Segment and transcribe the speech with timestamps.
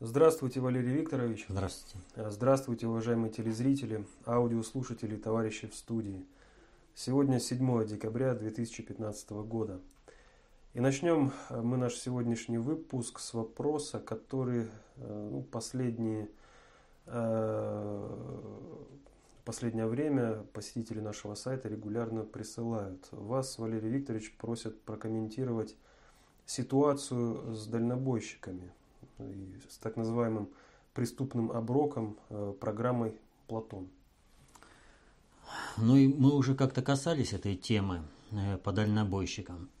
[0.00, 1.46] Здравствуйте, Валерий Викторович.
[1.48, 1.98] Здравствуйте.
[2.30, 6.24] Здравствуйте, уважаемые телезрители, аудиослушатели, товарищи в студии.
[6.94, 9.80] Сегодня 7 декабря 2015 года.
[10.74, 14.68] И начнем мы наш сегодняшний выпуск с вопроса, который
[14.98, 16.30] э, ну, последние,
[17.06, 18.46] э,
[19.44, 23.08] последнее время посетители нашего сайта регулярно присылают.
[23.10, 25.74] Вас, Валерий Викторович, просят прокомментировать
[26.46, 28.70] ситуацию с дальнобойщиками,
[29.68, 30.48] с так называемым
[30.94, 33.14] преступным оброком э, программой
[33.46, 33.88] «Платон».
[35.76, 39.68] Ну и мы уже как-то касались этой темы э, по дальнобойщикам.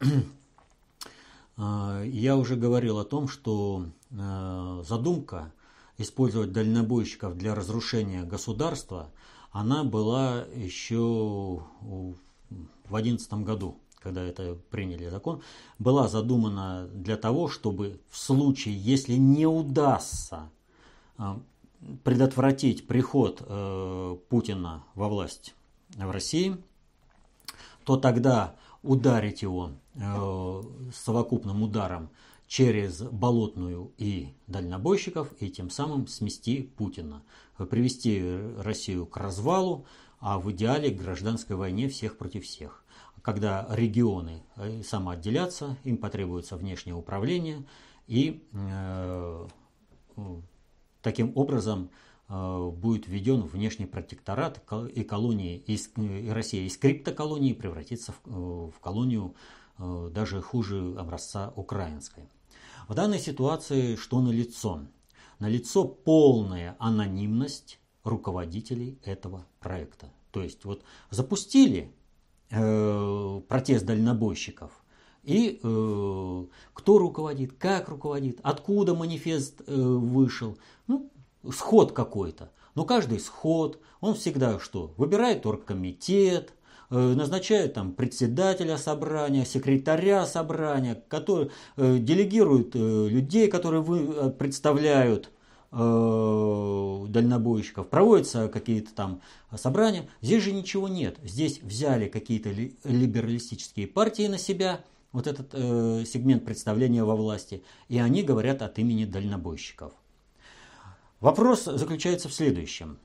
[1.60, 5.52] Э, я уже говорил о том, что задумка
[5.96, 9.10] использовать дальнобойщиков для разрушения государства,
[9.50, 12.14] она была еще в
[12.88, 15.42] 2011 году когда это приняли закон,
[15.78, 20.50] была задумана для того, чтобы в случае, если не удастся
[21.16, 21.40] а,
[22.04, 25.54] предотвратить приход э, Путина во власть
[25.96, 26.56] в России,
[27.84, 32.10] то тогда ударить его э, совокупным ударом
[32.46, 37.22] через болотную и дальнобойщиков, и тем самым смести Путина,
[37.56, 38.22] привести
[38.58, 39.86] Россию к развалу,
[40.20, 42.84] а в идеале к гражданской войне всех против всех
[43.28, 47.66] когда регионы э, самоотделятся, им потребуется внешнее управление,
[48.06, 49.48] и э,
[51.02, 51.90] таким образом
[52.30, 54.62] э, будет введен внешний протекторат,
[54.94, 58.30] и, колонии, и, Россия из криптоколонии превратится в, э,
[58.74, 59.34] в колонию
[59.76, 62.30] э, даже хуже образца украинской.
[62.88, 64.86] В данной ситуации что налицо?
[65.38, 70.10] Налицо полная анонимность руководителей этого проекта.
[70.30, 71.92] То есть вот запустили
[72.50, 74.70] Э, протест дальнобойщиков.
[75.22, 80.56] И э, кто руководит, как руководит, откуда манифест э, вышел.
[80.86, 81.10] Ну,
[81.52, 82.50] сход какой-то.
[82.74, 84.94] Но каждый сход, он всегда что?
[84.96, 86.54] Выбирает оргкомитет,
[86.88, 95.30] э, назначает там председателя собрания, секретаря собрания, который э, делегирует э, людей, которые вы, представляют
[95.70, 99.20] дальнобойщиков, проводятся какие-то там
[99.54, 100.08] собрания.
[100.22, 101.18] Здесь же ничего нет.
[101.22, 107.98] Здесь взяли какие-то либералистические партии на себя, вот этот э, сегмент представления во власти, и
[107.98, 109.92] они говорят от имени дальнобойщиков.
[111.20, 112.98] Вопрос заключается в следующем.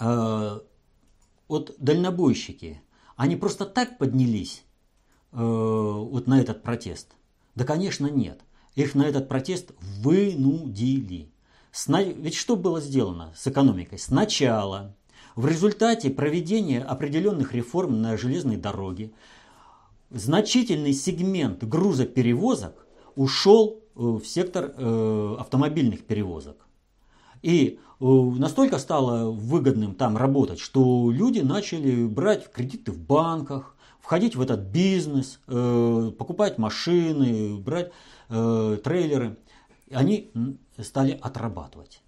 [0.00, 0.60] Э,
[1.48, 2.80] вот дальнобойщики,
[3.16, 4.64] они просто так поднялись
[5.32, 7.14] э, вот на этот протест?
[7.54, 8.40] Да, конечно, нет.
[8.74, 11.30] Их на этот протест вынудили.
[11.88, 13.98] Ведь что было сделано с экономикой?
[13.98, 14.94] Сначала,
[15.36, 19.12] в результате проведения определенных реформ на железной дороге,
[20.10, 26.56] значительный сегмент грузоперевозок ушел э, в сектор э, автомобильных перевозок.
[27.40, 34.36] И э, настолько стало выгодным там работать, что люди начали брать кредиты в банках, входить
[34.36, 37.92] в этот бизнес, покупать машины, брать
[38.28, 39.36] трейлеры.
[39.92, 40.32] Они
[40.78, 42.02] стали отрабатывать.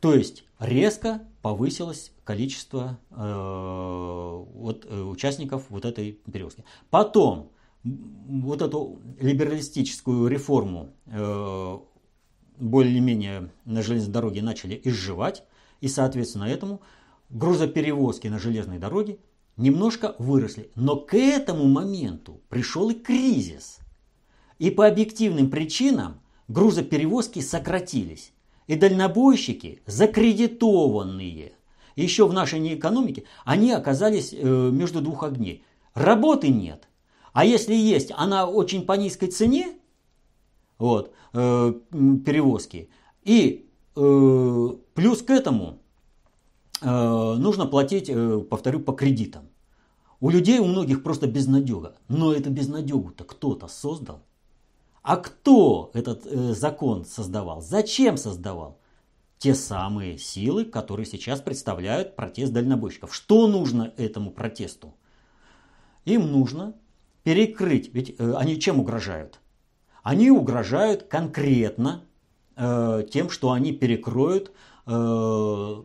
[0.00, 6.64] То есть резко повысилось количество э, вот, э, участников вот этой перевозки.
[6.90, 7.52] Потом
[7.84, 11.78] вот эту либералистическую реформу э,
[12.58, 15.44] более-менее на железной дороге начали изживать,
[15.80, 16.80] и соответственно этому
[17.30, 19.18] грузоперевозки на железной дороге
[19.56, 20.70] немножко выросли.
[20.74, 23.78] Но к этому моменту пришел и кризис.
[24.58, 26.21] И по объективным причинам
[26.52, 28.32] грузоперевозки сократились.
[28.68, 31.52] И дальнобойщики, закредитованные
[31.96, 35.64] еще в нашей экономике, они оказались э, между двух огней.
[35.94, 36.88] Работы нет.
[37.32, 39.72] А если есть, она очень по низкой цене,
[40.78, 41.72] вот, э,
[42.24, 42.88] перевозки.
[43.24, 45.78] И э, плюс к этому
[46.84, 48.10] нужно платить,
[48.50, 49.44] повторю, по кредитам.
[50.18, 51.94] У людей, у многих просто безнадега.
[52.08, 54.24] Но это безнадегу-то кто-то создал.
[55.02, 57.60] А кто этот э, закон создавал?
[57.60, 58.78] Зачем создавал?
[59.38, 63.12] Те самые силы, которые сейчас представляют протест дальнобойщиков.
[63.12, 64.94] Что нужно этому протесту?
[66.04, 66.74] Им нужно
[67.24, 69.40] перекрыть, ведь э, они чем угрожают?
[70.04, 72.04] Они угрожают конкретно
[72.56, 74.52] э, тем, что они перекроют
[74.86, 75.82] э,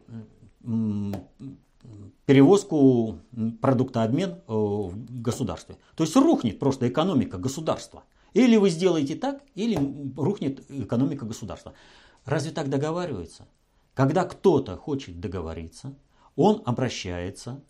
[2.28, 3.20] перевозку
[3.62, 5.78] продуктообмен э, в государстве.
[5.96, 8.04] То есть рухнет просто экономика государства.
[8.38, 9.80] Или вы сделаете так, или
[10.16, 11.74] рухнет экономика государства.
[12.24, 13.48] Разве так договариваются?
[13.96, 15.96] Когда кто-то хочет договориться,
[16.36, 17.64] он обращается,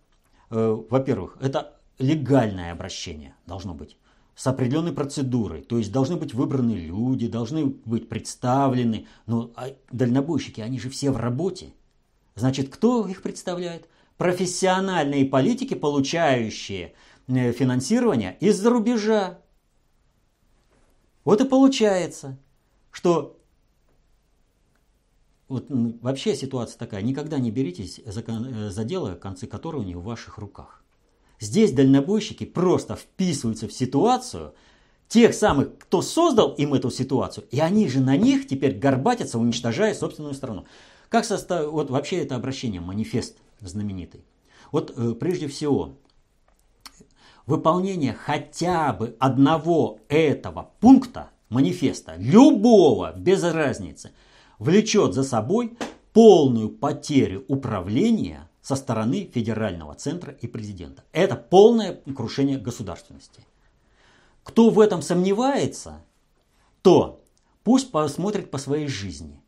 [0.50, 3.96] э, во-первых, это легальное обращение должно быть
[4.36, 5.62] с определенной процедурой.
[5.62, 9.08] То есть должны быть выбраны люди, должны быть представлены.
[9.26, 11.74] Но а дальнобойщики, они же все в работе.
[12.36, 13.88] Значит, кто их представляет?
[14.18, 16.94] Профессиональные политики, получающие
[17.28, 19.40] э, финансирование из-за рубежа.
[21.28, 22.38] Вот и получается,
[22.90, 23.38] что
[25.50, 30.04] вот вообще ситуация такая, никогда не беритесь за, э, за дело, концы которого не в
[30.04, 30.82] ваших руках.
[31.42, 34.56] Здесь дальнобойщики просто вписываются в ситуацию
[35.10, 39.94] тех самых, кто создал им эту ситуацию, и они же на них теперь горбатятся, уничтожая
[39.96, 40.66] собственную страну.
[41.10, 41.70] Как состав...
[41.70, 44.24] Вот вообще это обращение, манифест знаменитый.
[44.72, 45.98] Вот э, прежде всего,
[47.48, 54.12] выполнение хотя бы одного этого пункта манифеста, любого, без разницы,
[54.60, 55.78] влечет за собой
[56.14, 61.04] полную потерю управления со стороны федерального центра и президента.
[61.14, 63.42] Это полное крушение государственности.
[64.44, 66.04] Кто в этом сомневается,
[66.82, 67.24] то
[67.64, 69.42] пусть посмотрит по своей жизни.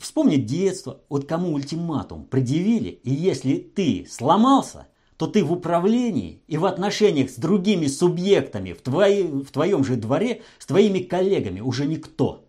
[0.00, 4.86] Вспомнит детство, вот кому ультиматум предъявили, и если ты сломался,
[5.16, 9.96] то ты в управлении и в отношениях с другими субъектами в, твои, в твоем же
[9.96, 12.44] дворе, с твоими коллегами уже никто.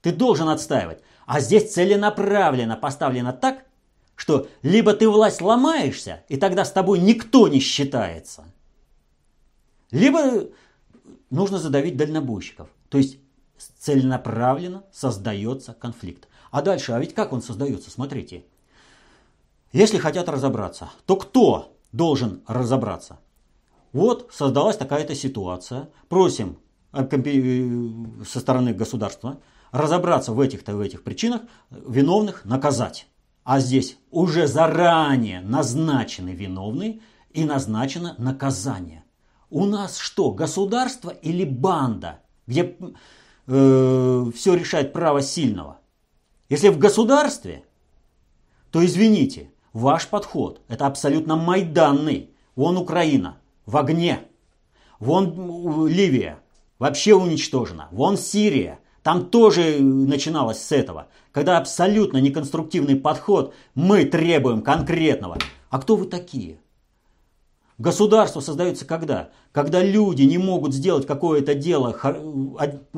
[0.00, 1.02] Ты должен отстаивать.
[1.26, 3.64] А здесь целенаправленно поставлено так,
[4.16, 8.44] что либо ты власть ломаешься, и тогда с тобой никто не считается,
[9.90, 10.48] либо
[11.30, 12.68] нужно задавить дальнобойщиков.
[12.88, 13.18] То есть
[13.78, 16.28] целенаправленно создается конфликт.
[16.50, 17.90] А дальше, а ведь как он создается?
[17.90, 18.44] Смотрите.
[19.72, 23.18] Если хотят разобраться, то кто должен разобраться?
[23.92, 25.88] Вот создалась такая-то ситуация.
[26.08, 26.58] Просим
[26.92, 29.40] э, э, со стороны государства
[29.70, 33.06] разобраться в этих-то в этих причинах, виновных наказать.
[33.44, 37.00] А здесь уже заранее назначены виновные
[37.32, 39.04] и назначено наказание.
[39.48, 42.76] У нас что, государство или банда, где
[43.46, 45.80] э, все решает право сильного?
[46.48, 47.64] Если в государстве,
[48.70, 52.30] то извините, ваш подход это абсолютно майданный.
[52.54, 54.20] Вон Украина в огне,
[54.98, 56.38] вон Ливия
[56.78, 64.62] вообще уничтожена, вон Сирия там тоже начиналось с этого, когда абсолютно неконструктивный подход, мы требуем
[64.62, 65.38] конкретного.
[65.70, 66.58] А кто вы такие?
[67.78, 69.30] Государство создается когда?
[69.50, 71.92] Когда люди не могут сделать какое-то дело,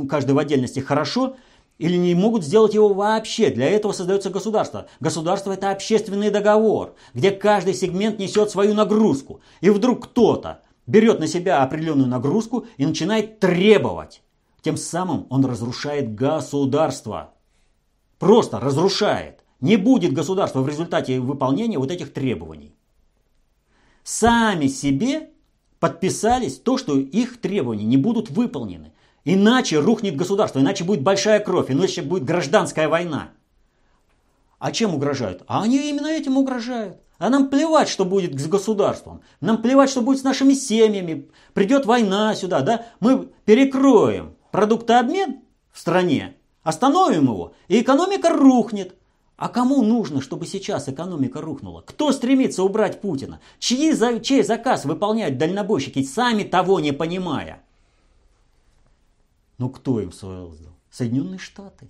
[0.08, 1.36] каждый в отдельности хорошо,
[1.78, 3.50] или не могут сделать его вообще.
[3.50, 4.86] Для этого создается государство.
[5.00, 9.40] Государство это общественный договор, где каждый сегмент несет свою нагрузку.
[9.60, 14.22] И вдруг кто-то берет на себя определенную нагрузку и начинает требовать.
[14.62, 17.34] Тем самым он разрушает государство.
[18.18, 19.44] Просто разрушает.
[19.60, 22.74] Не будет государства в результате выполнения вот этих требований.
[24.02, 25.30] Сами себе
[25.80, 28.93] подписались то, что их требования не будут выполнены.
[29.24, 33.30] Иначе рухнет государство, иначе будет большая кровь, иначе будет гражданская война.
[34.58, 35.42] А чем угрожают?
[35.46, 36.98] А они именно этим угрожают.
[37.18, 39.22] А нам плевать, что будет с государством.
[39.40, 41.28] Нам плевать, что будет с нашими семьями.
[41.54, 42.86] Придет война сюда, да?
[43.00, 45.40] Мы перекроем продуктообмен
[45.72, 48.94] в стране, остановим его, и экономика рухнет.
[49.36, 51.82] А кому нужно, чтобы сейчас экономика рухнула?
[51.84, 53.40] Кто стремится убрать Путина?
[53.58, 53.92] Чьи,
[54.22, 57.63] чей заказ выполняют дальнобойщики, сами того не понимая?
[59.58, 60.76] Ну кто им создал?
[60.90, 61.88] Соединенные Штаты.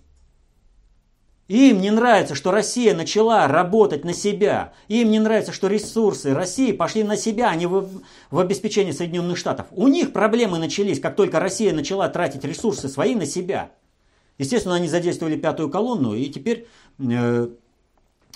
[1.47, 4.73] Им не нравится, что Россия начала работать на себя.
[4.89, 7.87] Им не нравится, что ресурсы России пошли на себя, а не в,
[8.31, 9.67] в обеспечение Соединенных Штатов.
[9.73, 13.73] У них проблемы начались, как только Россия начала тратить ресурсы свои на себя.
[14.39, 16.67] Естественно, они задействовали пятую колонну и теперь
[16.99, 17.49] э,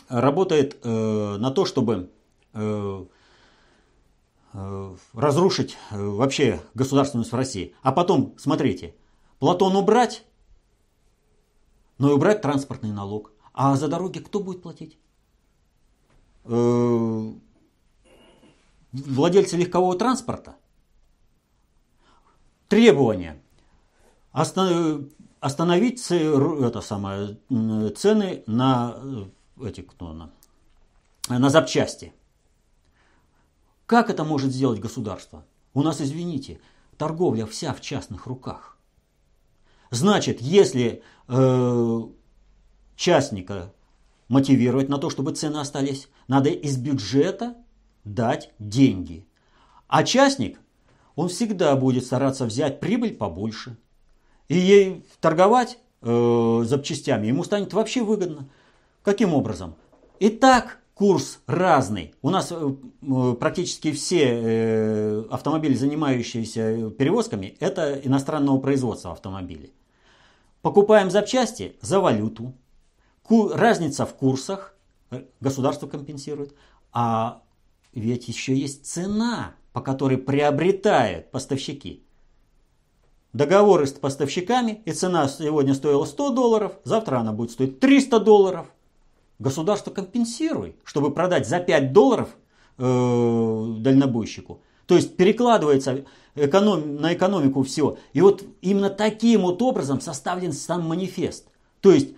[0.08, 2.10] работает э, на то, чтобы
[2.52, 3.04] э,
[4.52, 7.74] э, разрушить э, вообще государственность в России.
[7.82, 8.94] А потом, смотрите,
[9.38, 10.24] Платон убрать,
[11.98, 13.32] но и убрать транспортный налог.
[13.52, 14.98] А за дороги кто будет платить?
[16.44, 17.32] Э,
[18.92, 20.56] владельцы легкового транспорта?
[22.68, 23.42] Требования.
[24.32, 27.38] Остановить это самое,
[27.96, 28.96] цены на,
[29.60, 30.30] эти, кто на,
[31.28, 32.12] на запчасти.
[33.86, 35.44] Как это может сделать государство?
[35.74, 36.60] У нас, извините,
[36.96, 38.77] торговля вся в частных руках.
[39.90, 42.00] Значит, если э,
[42.96, 43.72] частника
[44.28, 47.56] мотивировать на то, чтобы цены остались, надо из бюджета
[48.04, 49.26] дать деньги.
[49.86, 50.60] А частник,
[51.16, 53.76] он всегда будет стараться взять прибыль побольше.
[54.48, 58.48] И ей торговать э, запчастями ему станет вообще выгодно.
[59.02, 59.74] Каким образом?
[60.20, 62.12] Итак, курс разный.
[62.22, 69.72] У нас э, практически все э, автомобили, занимающиеся перевозками, это иностранного производства автомобили.
[70.60, 72.52] Покупаем запчасти за валюту.
[73.30, 74.74] Разница в курсах
[75.10, 76.52] э, государство компенсирует.
[76.92, 77.42] А
[77.94, 82.02] ведь еще есть цена, по которой приобретают поставщики.
[83.32, 88.66] Договоры с поставщиками, и цена сегодня стоила 100 долларов, завтра она будет стоить 300 долларов–
[89.38, 92.30] Государство компенсирует, чтобы продать за 5 долларов
[92.78, 94.60] э, дальнобойщику.
[94.86, 96.04] То есть перекладывается
[96.34, 97.98] эконом, на экономику всего.
[98.14, 101.46] И вот именно таким вот образом составлен сам манифест.
[101.80, 102.14] То есть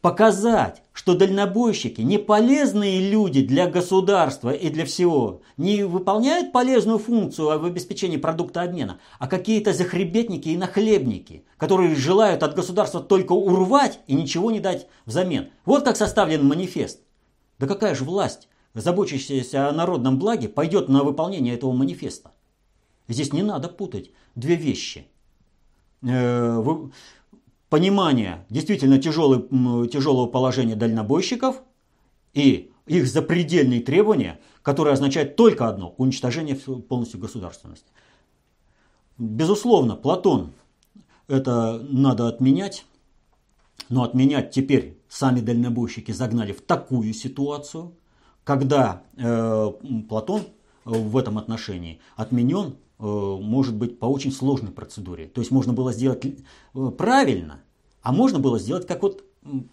[0.00, 7.58] показать, что дальнобойщики не полезные люди для государства и для всего, не выполняют полезную функцию
[7.58, 14.00] в обеспечении продукта обмена, а какие-то захребетники и нахлебники, которые желают от государства только урвать
[14.06, 15.50] и ничего не дать взамен.
[15.64, 17.00] Вот как составлен манифест.
[17.58, 22.32] Да какая же власть, заботящаяся о народном благе, пойдет на выполнение этого манифеста?
[23.06, 25.06] Здесь не надо путать две вещи.
[27.70, 31.62] Понимание действительно тяжелый, тяжелого положения дальнобойщиков
[32.34, 37.86] и их запредельные требования, которые означают только одно– уничтожение полностью государственности.
[39.18, 40.50] Безусловно, Платон
[41.28, 42.84] это надо отменять,
[43.88, 47.94] но отменять теперь сами дальнобойщики загнали в такую ситуацию,
[48.42, 49.72] когда э,
[50.08, 50.42] Платон
[50.84, 55.26] в этом отношении отменен может быть по очень сложной процедуре.
[55.26, 57.60] То есть можно было сделать э, правильно,
[58.02, 59.24] а можно было сделать как вот,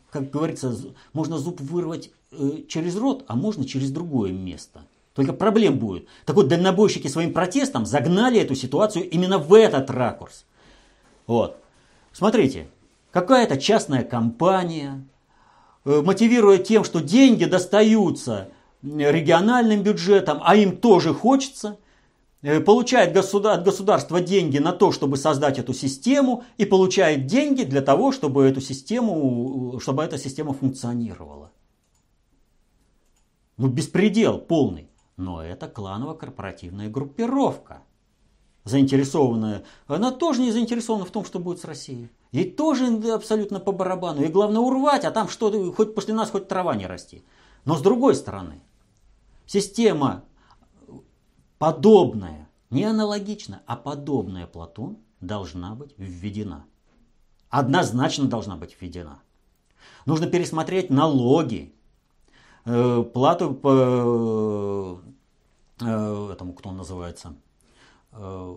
[0.10, 0.76] как говорится,
[1.12, 4.82] можно зуб вырвать э, через рот, а можно через другое место.
[5.14, 6.08] Только проблем будет.
[6.26, 10.46] Так вот, дальнобойщики своим протестом загнали эту ситуацию именно в этот ракурс.
[11.26, 11.58] Вот.
[12.14, 12.68] Смотрите,
[13.12, 15.04] какая-то частная компания,
[15.84, 18.50] мотивируя тем, что деньги достаются
[18.84, 21.78] региональным бюджетам, а им тоже хочется–
[22.44, 27.82] Э, получает от государства деньги на то, чтобы создать эту систему, и получает деньги для
[27.82, 31.52] того, чтобы эту систему, чтобы эта система функционировала.
[33.58, 34.88] Ну, беспредел полный.
[35.18, 37.82] Но это кланово-корпоративная группировка.
[38.66, 39.64] Заинтересованная.
[39.88, 42.10] Она тоже не заинтересована в том, что будет с Россией.
[42.32, 44.22] Ей тоже абсолютно по барабану.
[44.22, 47.24] И главное урвать, а там что хоть после нас хоть трава не расти.
[47.66, 48.62] Но с другой стороны,
[49.48, 50.24] система
[51.58, 56.66] подобная, не аналогичная, а подобная Платон должна быть введена.
[57.50, 59.20] Однозначно должна быть введена.
[60.06, 61.74] Нужно пересмотреть налоги,
[62.66, 65.02] э, плату по
[65.80, 67.36] э, этому, кто он называется,
[68.12, 68.56] э,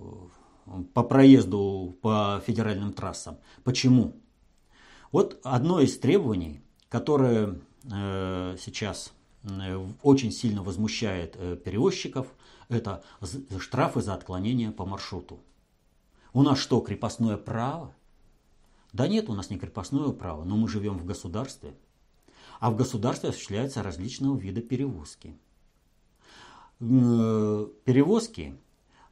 [0.93, 3.39] по проезду по федеральным трассам.
[3.65, 4.17] Почему?
[5.13, 9.13] Вот одно из требований, которое сейчас
[10.03, 11.33] очень сильно возмущает
[11.65, 12.27] перевозчиков–
[12.71, 13.03] это
[13.59, 15.41] штрафы за отклонение по маршруту.
[16.33, 17.95] У нас что, крепостное право?
[18.93, 21.75] Да нет, у нас не крепостное право, но мы живем в государстве.
[22.61, 25.37] А в государстве осуществляются различного вида перевозки.
[26.81, 28.57] Э, перевозки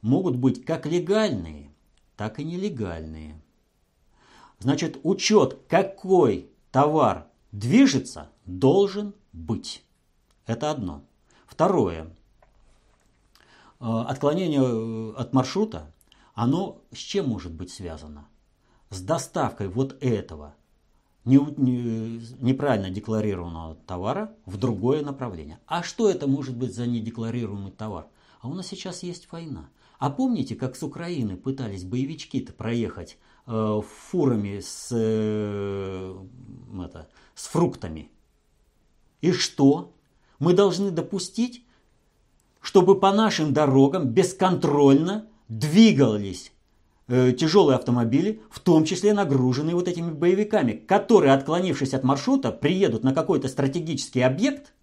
[0.01, 1.71] могут быть как легальные,
[2.15, 3.41] так и нелегальные.
[4.59, 9.83] Значит, учет, какой товар движется, должен быть.
[10.45, 11.03] Это одно.
[11.45, 12.15] Второе.
[13.79, 15.93] Э, отклонение э, от маршрута,
[16.33, 18.27] оно с чем может быть связано?
[18.89, 20.55] С доставкой вот этого
[21.25, 25.59] не, не, неправильно декларированного товара в другое направление.
[25.67, 28.07] А что это может быть за недекларируемый товар?
[28.41, 29.69] А у нас сейчас есть война.
[29.99, 33.17] А помните, как с Украины пытались боевички-то проехать
[33.47, 36.25] э, фурами с, э,
[36.85, 38.09] это, с фруктами?
[39.21, 39.93] И что?
[40.39, 41.65] Мы должны допустить,
[42.61, 46.51] чтобы по нашим дорогам бесконтрольно двигались
[47.07, 53.03] э, тяжелые автомобили, в том числе нагруженные вот этими боевиками, которые, отклонившись от маршрута, приедут
[53.03, 54.73] на какой-то стратегический объект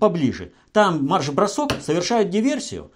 [0.00, 0.52] поближе.
[0.72, 2.90] Там марш-бросок, совершают диверсию,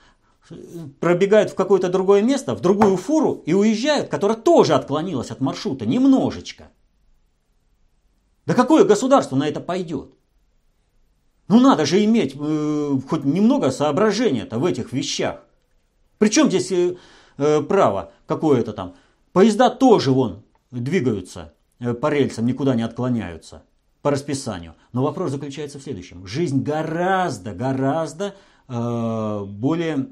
[1.01, 5.87] пробегают в какое-то другое место, в другую фуру и уезжают, которая тоже отклонилась от маршрута,
[5.87, 6.71] немножечко.
[8.47, 10.15] Да какое государство на это пойдет?
[11.49, 15.41] Ну надо же иметь э, хоть немного соображения-то в этих вещах.
[16.19, 16.97] Причем здесь э,
[17.39, 18.95] э, право какое-то там.
[19.33, 23.63] Поезда тоже вон двигаются э, по рельсам, никуда не отклоняются
[24.03, 24.75] по расписанию.
[24.93, 26.27] Но вопрос заключается в следующем.
[26.27, 28.35] Жизнь гораздо, гораздо
[28.69, 30.09] э, более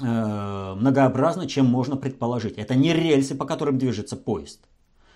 [0.00, 2.56] э, многообразна, чем можно предположить.
[2.56, 4.60] Это не рельсы, по которым движется поезд.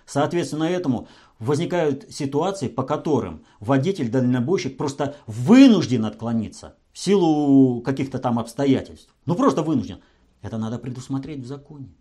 [0.04, 1.08] Соответственно этому
[1.42, 9.12] возникают ситуации, по которым водитель-дальнобойщик просто вынужден отклониться в силу каких-то там обстоятельств.
[9.26, 10.00] Ну просто вынужден.
[10.40, 11.94] Это надо предусмотреть в законе.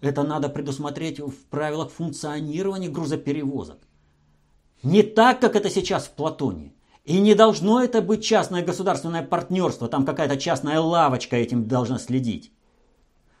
[0.00, 3.78] Это надо предусмотреть в правилах функционирования грузоперевозок.
[4.82, 6.72] Не так, как это сейчас в Платоне.
[7.04, 12.52] И не должно это быть частное государственное партнерство, там какая-то частная лавочка этим должна следить.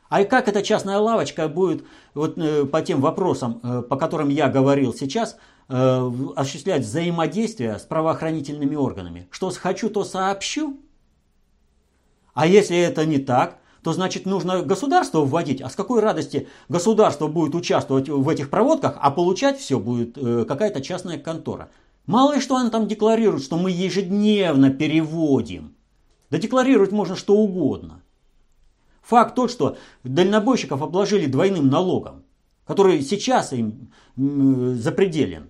[0.08, 1.84] А как эта частная лавочка будет
[2.14, 5.36] вот, э, по тем вопросам, э, по которым я говорил сейчас,
[5.68, 9.28] э, осуществлять взаимодействие с правоохранительными органами?
[9.30, 10.78] Что хочу, то сообщу.
[12.32, 15.60] А если это не так, то значит нужно государство вводить.
[15.60, 20.80] А с какой радости государство будет участвовать в этих проводках, а получать все будет какая-то
[20.80, 21.68] частная контора?
[22.06, 25.74] Мало ли что она там декларирует, что мы ежедневно переводим.
[26.30, 28.02] Да декларировать можно что угодно.
[29.08, 32.24] Факт тот, что дальнобойщиков обложили двойным налогом,
[32.66, 35.48] который сейчас им запределен.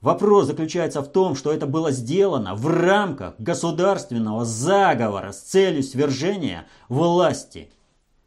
[0.00, 6.66] Вопрос заключается в том, что это было сделано в рамках государственного заговора с целью свержения
[6.88, 7.70] власти,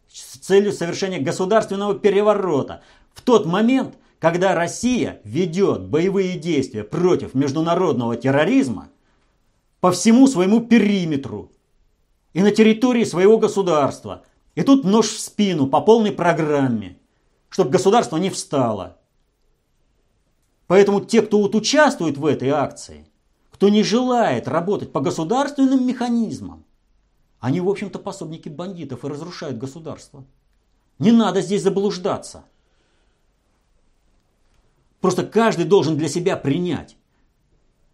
[0.08, 2.84] с целью совершения государственного переворота.
[3.16, 8.90] В тот момент, когда Россия ведет боевые действия против международного терроризма
[9.80, 11.52] по всему своему периметру
[12.38, 17.00] и на территории своего государства, и тут нож в спину по полной программе,
[17.50, 19.00] чтобы государство не встало.
[20.68, 23.08] Поэтому те, кто вот участвует в этой акции,
[23.50, 26.64] кто не желает работать по государственным механизмам,
[27.40, 30.24] они, в общем-то, пособники бандитов и разрушают государство.
[31.00, 32.46] Не надо здесь заблуждаться.
[35.02, 36.98] Просто каждый должен для себя принять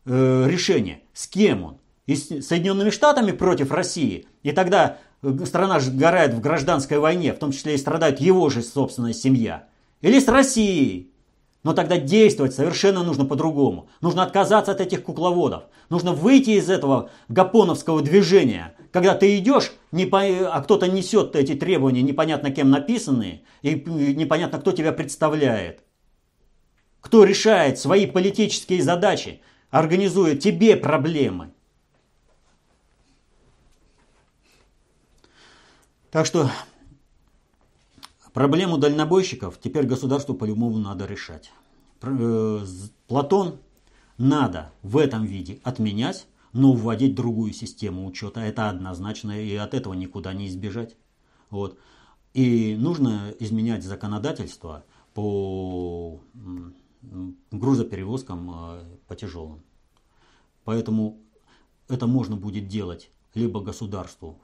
[0.03, 1.77] э, решение, с кем он.
[2.05, 4.27] И с Соединенными Штатами против России.
[4.43, 4.97] И тогда
[5.45, 9.67] страна же горает в гражданской войне, в том числе и страдает его же собственная семья.
[10.01, 11.13] Или с Россией.
[11.63, 13.87] Но тогда действовать совершенно нужно по-другому.
[14.01, 15.63] Нужно отказаться от этих кукловодов.
[15.89, 20.21] Нужно выйти из этого гапоновского движения, когда ты идешь, не по...
[20.21, 25.83] а кто-то несет эти требования, непонятно кем написанные, и непонятно кто тебя представляет.
[26.99, 31.52] Кто решает свои политические задачи, организует тебе проблемы.
[36.13, 36.47] Так что
[38.33, 41.51] проблему дальнобойщиков теперь государству по-любому надо решать.
[42.03, 42.59] Э,
[43.07, 43.57] Платон
[44.19, 48.41] надо в этом виде отменять, но вводить другую систему учета.
[48.41, 50.95] Это однозначно, и от этого никуда не избежать.
[51.49, 51.79] Вот.
[52.35, 56.21] И нужно изменять законодательство по
[57.49, 59.63] грузоперевозкам э, по тяжелым.
[60.63, 61.17] Поэтому
[61.87, 64.39] это можно будет делать либо государству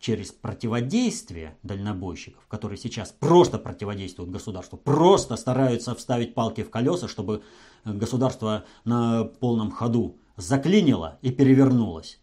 [0.00, 7.42] через противодействие дальнобойщиков, которые сейчас просто противодействуют государству, просто стараются вставить палки в колеса, чтобы
[7.84, 12.18] государство на полном ходу заклинило и перевернулось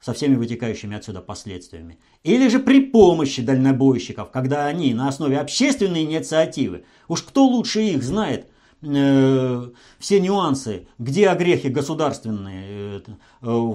[0.00, 1.98] со всеми вытекающими отсюда последствиями.
[2.24, 8.02] Или же при помощи дальнобойщиков, когда они на основе общественной инициативы, уж кто лучше их
[8.02, 8.48] знает,
[8.82, 13.74] э, все нюансы, где огрехи государственные, э, э,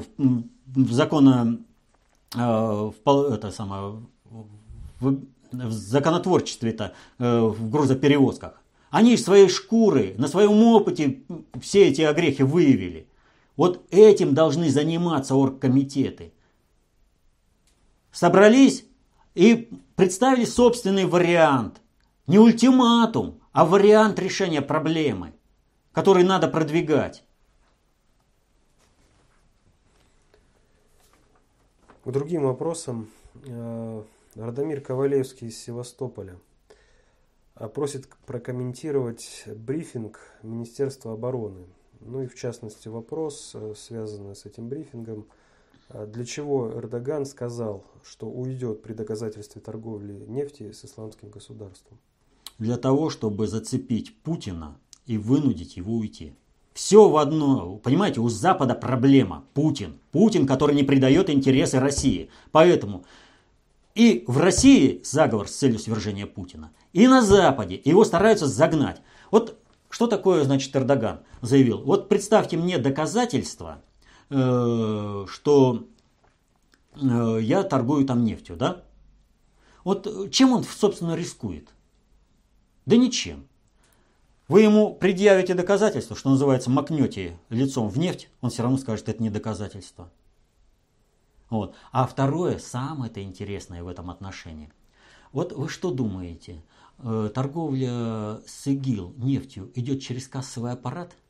[0.92, 1.68] закона Э,
[2.34, 2.94] в,
[3.34, 4.02] это самое,
[5.00, 5.20] в,
[5.52, 8.62] в законотворчестве-то, э, в грузоперевозках.
[8.89, 11.24] Они своей шкуры, на своем опыте
[11.62, 13.08] все эти огрехи выявили.
[13.56, 16.34] Вот этим должны заниматься оргкомитеты.
[18.12, 18.86] Собрались
[19.36, 21.82] и представили собственный вариант.
[22.26, 25.34] Не ультиматум, а вариант решения проблемы,
[25.92, 27.24] который надо продвигать.
[32.10, 33.08] К другим вопросам.
[33.45, 36.39] Э, Радомир Ковалевский из Севастополя
[37.56, 41.67] э, просит прокомментировать брифинг Министерства обороны.
[42.00, 45.28] Ну и в частности вопрос, э, связанный с этим брифингом.
[46.08, 52.00] Для чего Эрдоган сказал, что уйдет при доказательстве торговли нефти с исламским государством?
[52.58, 56.34] Для того, чтобы зацепить Путина и вынудить его уйти.
[56.80, 57.76] Все в одно.
[57.84, 59.44] Понимаете, у Запада проблема.
[59.54, 60.00] Путин.
[60.13, 62.30] Путин, который не придает интересы России.
[62.54, 63.04] Поэтому
[63.96, 66.72] и в России заговор с целью свержения Путина.
[66.94, 69.02] И на Западе его стараются загнать.
[69.30, 71.80] Вот что такое, значит, Эрдоган заявил?
[71.80, 73.82] Вот представьте мне доказательства,
[74.30, 75.84] э, что
[76.96, 78.86] э, я торгую там нефтью, да?
[79.84, 81.68] Вот чем он, собственно, рискует?
[82.86, 83.49] Да ничем.
[84.50, 89.24] Вы ему предъявите доказательство, что называется, макнете лицом в нефть, он все равно скажет, это
[89.24, 90.12] не доказательство.
[91.50, 91.76] Вот.
[91.94, 94.74] А второе, самое-то интересное в этом отношении.
[95.32, 96.64] Вот вы что думаете?
[97.02, 101.16] э, торговля с ИГИЛ нефтью идет через кассовый аппарат–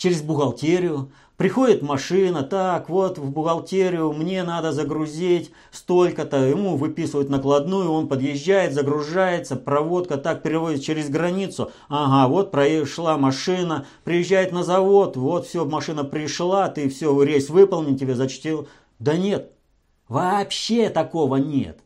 [0.00, 1.12] через бухгалтерию.
[1.36, 8.74] Приходит машина, так, вот в бухгалтерию мне надо загрузить столько-то, ему выписывают накладную, он подъезжает,
[8.74, 11.70] загружается, проводка так переводит через границу.
[11.88, 17.98] Ага, вот прошла машина, приезжает на завод, вот все, машина пришла, ты все, рейс выполнен,
[17.98, 18.68] тебе зачтил.
[18.98, 19.52] Да нет,
[20.08, 21.80] вообще такого нет.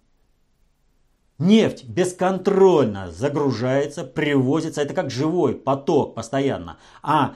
[1.38, 4.83] Нефть бесконтрольно загружается, привозится.
[4.83, 6.77] Это как живой поток постоянно.
[7.03, 7.35] А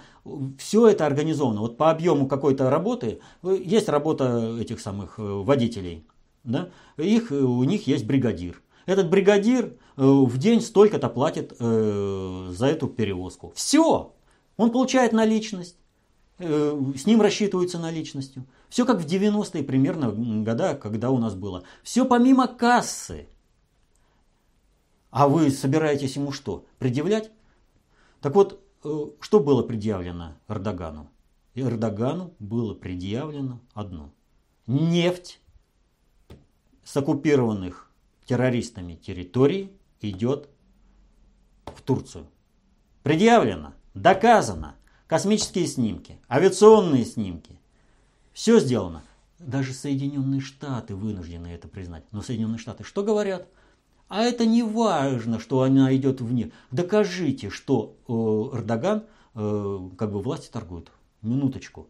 [0.59, 1.61] все это организовано.
[1.61, 6.07] Вот по объему какой-то работы, э, есть работа этих самых э, водителей.
[6.45, 6.71] Да?
[6.97, 8.63] Их, э, у них есть бригадир.
[8.87, 13.53] Этот бригадир в день столько-то платит за эту перевозку.
[13.55, 14.15] Все!
[14.57, 15.77] Он получает наличность.
[16.39, 18.47] С ним рассчитываются наличностью.
[18.71, 21.65] Все как в 90-е примерно года, когда у нас было.
[21.83, 23.29] Все помимо кассы.
[25.11, 26.65] А вы собираетесь ему что?
[26.79, 27.31] Предъявлять?
[28.23, 31.11] Так вот, что было предъявлено Эрдогану?
[31.55, 34.13] Эрдогану было предъявлено одно.
[34.67, 35.41] Нефть
[36.85, 37.91] с оккупированных
[38.25, 40.49] террористами территорий идет
[41.67, 42.27] в Турцию.
[43.03, 44.75] Предъявлено, доказано.
[45.07, 47.59] Космические снимки, авиационные снимки.
[48.35, 49.03] Все сделано.
[49.39, 52.05] Даже Соединенные Штаты вынуждены это признать.
[52.13, 53.49] Но Соединенные Штаты что говорят?
[54.09, 56.51] А это не важно, что она идет вне.
[56.71, 60.91] Докажите, что э, Эрдоган э, как бы власти торгует.
[61.21, 61.89] Минуточку.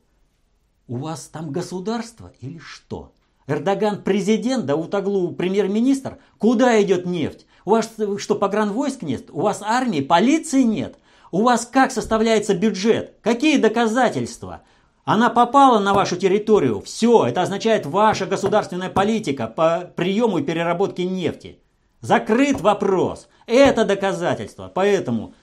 [0.89, 3.13] У вас там государство или что?
[3.47, 6.19] Эрдоган президент, да Утаглу премьер-министр?
[6.39, 7.47] Куда идет нефть?
[7.65, 9.31] У вас что, погранвойск нет?
[9.31, 10.99] У вас армии, полиции нет?
[11.31, 13.17] У вас как составляется бюджет?
[13.23, 14.63] Какие доказательства?
[15.05, 16.81] Она попала на вашу территорию.
[16.81, 21.59] Все, это означает ваша государственная политика по приему и переработке нефти.
[22.01, 23.29] Закрыт вопрос.
[23.47, 24.71] Это доказательство.
[24.73, 25.35] Поэтому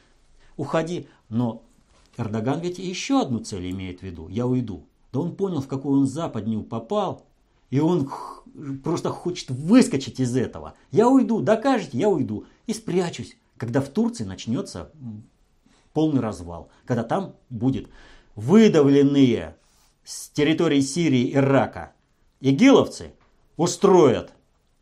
[0.58, 1.08] уходи.
[1.30, 1.64] Но
[2.18, 4.28] Эрдоган ведь еще одну цель имеет в виду.
[4.30, 4.86] Я уйду.
[5.12, 7.26] Да он понял, в какую он западню попал.
[7.70, 8.10] И он
[8.84, 10.76] просто хочет выскочить из этого.
[10.92, 12.46] Я уйду, докажете, я уйду.
[12.68, 14.92] И спрячусь, когда в Турции начнется
[15.94, 16.70] полный развал.
[16.86, 17.90] Когда там будет
[18.36, 19.58] выдавленные
[20.04, 21.94] с территории Сирии, Ирака
[22.40, 23.14] игиловцы
[23.58, 24.34] устроят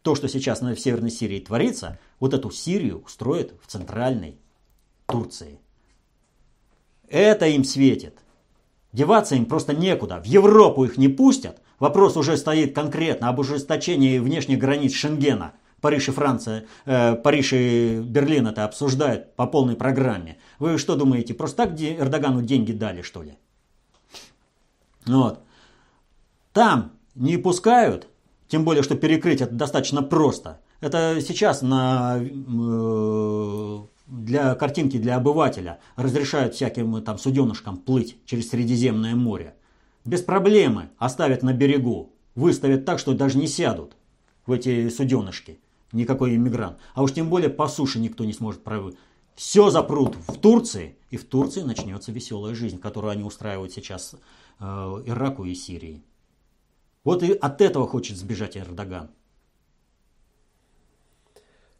[0.03, 4.37] то, что сейчас в Северной Сирии творится, вот эту Сирию устроят в центральной
[5.07, 5.59] Турции.
[7.07, 8.19] Это им светит.
[8.91, 10.19] Деваться им просто некуда.
[10.19, 11.61] В Европу их не пустят.
[11.79, 15.53] Вопрос уже стоит конкретно об ужесточении внешних границ Шенгена.
[15.81, 20.37] Париж и Франция, э, Париж и Берлин это обсуждают по полной программе.
[20.59, 23.33] Вы что думаете, просто так Эрдогану деньги дали, что ли?
[25.05, 25.39] Вот.
[26.53, 28.07] Там не пускают,
[28.53, 30.61] тем более, что перекрыть это достаточно просто.
[30.79, 39.15] Это сейчас на, э, для картинки для обывателя разрешают всяким там суденышкам плыть через Средиземное
[39.15, 39.55] море.
[40.05, 43.95] Без проблемы оставят на берегу, выставят так, что даже не сядут
[44.45, 45.59] в эти суденышки.
[45.91, 46.77] Никакой иммигрант.
[46.93, 48.95] А уж тем более по суше никто не сможет пройти.
[49.33, 54.13] Все запрут в Турции, и в Турции начнется веселая жизнь, которую они устраивают сейчас
[54.59, 54.63] э,
[55.07, 56.03] Ираку и Сирии.
[57.03, 59.09] Вот и от этого хочет сбежать Эрдоган.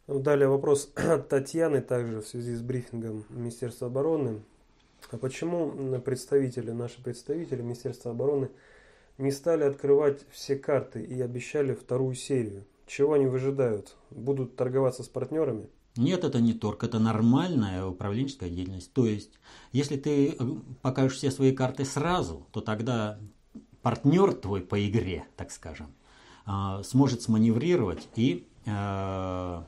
[0.06, 4.42] Ну, далее вопрос от Татьяны, также в связи с брифингом Министерства обороны.
[5.10, 8.50] А почему представители, наши представители Министерства обороны
[9.16, 12.64] не стали открывать все карты и обещали вторую серию?
[12.86, 13.94] Чего они выжидают?
[14.10, 15.68] Будут торговаться с партнерами?
[15.96, 18.92] Нет, это не торг, это нормальная управленческая деятельность.
[18.92, 19.38] То есть,
[19.72, 20.34] если ты э,
[20.82, 23.18] покажешь все свои карты сразу, то тогда
[23.84, 25.94] партнер твой по игре, так скажем,
[26.46, 29.62] а, сможет сманеврировать и э,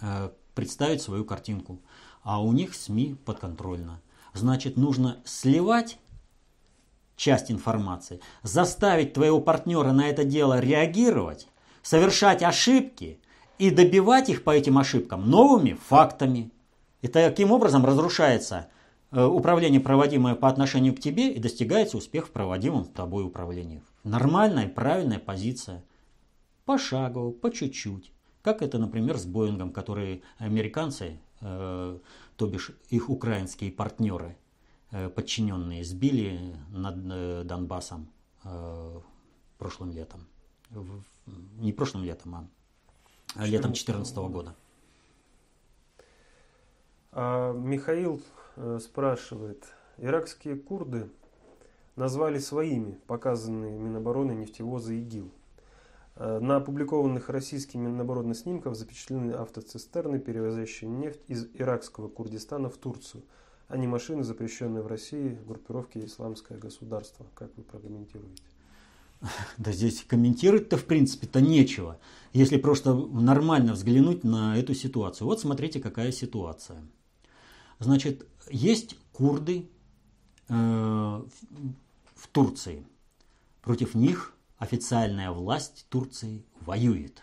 [0.00, 1.82] э, представить свою картинку.
[2.22, 4.00] А у них СМИ подконтрольно.
[4.32, 5.98] Значит, нужно сливать
[7.16, 11.46] часть информации, заставить твоего партнера на это дело реагировать,
[11.82, 13.20] совершать ошибки
[13.58, 16.50] и добивать их по этим ошибкам новыми фактами.
[17.02, 18.68] И таким образом разрушается
[19.22, 23.82] управление, проводимое по отношению к тебе, и достигается успех в проводимом тобой управлении.
[24.02, 25.84] Нормальная, правильная позиция.
[26.64, 28.12] Пошагово, по чуть-чуть.
[28.42, 31.98] Как это, например, с Боингом, которые американцы, э,
[32.36, 34.36] то бишь их украинские партнеры,
[34.90, 38.08] э, подчиненные, сбили над э, Донбассом
[38.44, 39.00] э,
[39.58, 40.26] прошлым летом.
[40.70, 41.02] В,
[41.58, 42.50] не прошлым летом,
[43.34, 44.54] а летом 2014 года.
[47.12, 48.43] А, Михаил Э,
[48.80, 49.66] спрашивает,
[49.98, 51.08] иракские курды
[51.96, 55.30] назвали своими показанные Минобороны нефтевозы ИГИЛ.
[56.16, 63.24] Э, на опубликованных российскими Минобороны снимках запечатлены автоцистерны, перевозящие нефть из иракского Курдистана в Турцию,
[63.68, 67.26] а не машины, запрещенные в России группировки «Исламское государство».
[67.34, 68.42] Как вы прокомментируете?
[69.58, 71.98] Да здесь комментировать-то в принципе-то нечего,
[72.32, 75.26] если просто нормально взглянуть на эту ситуацию.
[75.26, 76.82] Вот смотрите, какая ситуация.
[77.78, 79.68] Значит, есть курды
[80.48, 82.86] э, в Турции.
[83.62, 87.22] Против них официальная власть Турции воюет.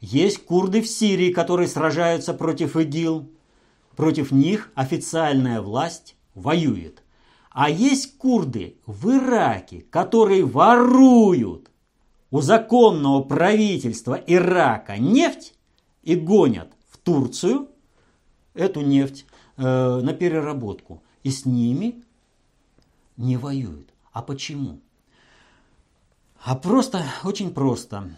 [0.00, 3.30] Есть курды в Сирии, которые сражаются против ИГИЛ.
[3.96, 7.02] Против них официальная власть воюет.
[7.50, 11.70] А есть курды в Ираке, которые воруют
[12.30, 15.54] у законного правительства Ирака нефть
[16.02, 17.68] и гонят в Турцию
[18.54, 19.26] эту нефть
[19.58, 21.02] э, на переработку.
[21.24, 22.02] И с ними
[23.16, 23.92] не воюют.
[24.12, 24.80] А почему?
[26.42, 28.10] А просто, очень просто.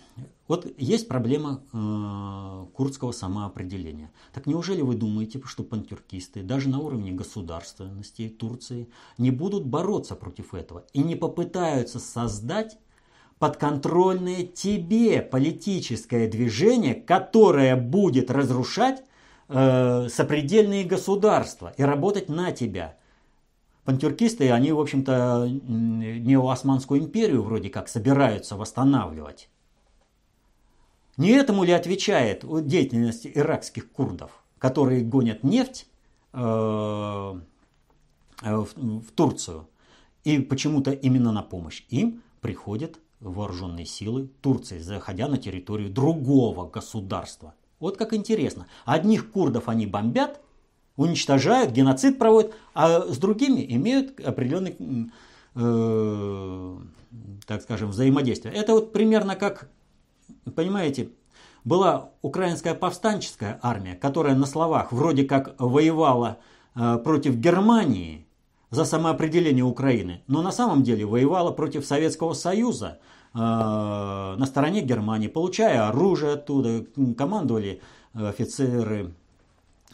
[0.46, 4.10] Вот есть проблема э, курдского самоопределения.
[4.32, 10.54] Так неужели вы думаете, что пантюркисты даже на уровне государственности Турции не будут бороться против
[10.54, 12.78] этого и не попытаются создать
[13.38, 19.02] подконтрольное тебе политическое движение, которое будет разрушать
[19.50, 22.96] э, сопредельные государства и работать на тебя?
[23.84, 29.48] Пантюркисты, они, в общем-то, неоосманскую империю вроде как собираются восстанавливать.
[31.16, 35.86] Не этому ли отвечает деятельность иракских курдов, которые гонят нефть
[36.32, 36.38] э,
[38.42, 39.68] э, в Турцию?
[40.24, 47.54] И почему-то именно на помощь им приходят вооруженные силы Турции, заходя на территорию другого государства.
[47.80, 48.66] Вот как интересно.
[48.84, 50.40] Одних курдов они бомбят,
[50.96, 54.76] уничтожают, геноцид проводят, а с другими имеют определенный,
[55.54, 56.76] э,
[57.46, 58.54] так скажем, взаимодействие.
[58.54, 59.70] Это вот примерно как,
[60.54, 61.08] понимаете,
[61.64, 66.38] была украинская повстанческая армия, которая на словах вроде как воевала
[66.74, 68.26] э, против Германии
[68.70, 72.98] за самоопределение Украины, но на самом деле воевала против Советского Союза
[73.32, 76.84] на стороне Германии, получая оружие оттуда,
[77.16, 77.80] командовали
[78.12, 79.14] офицеры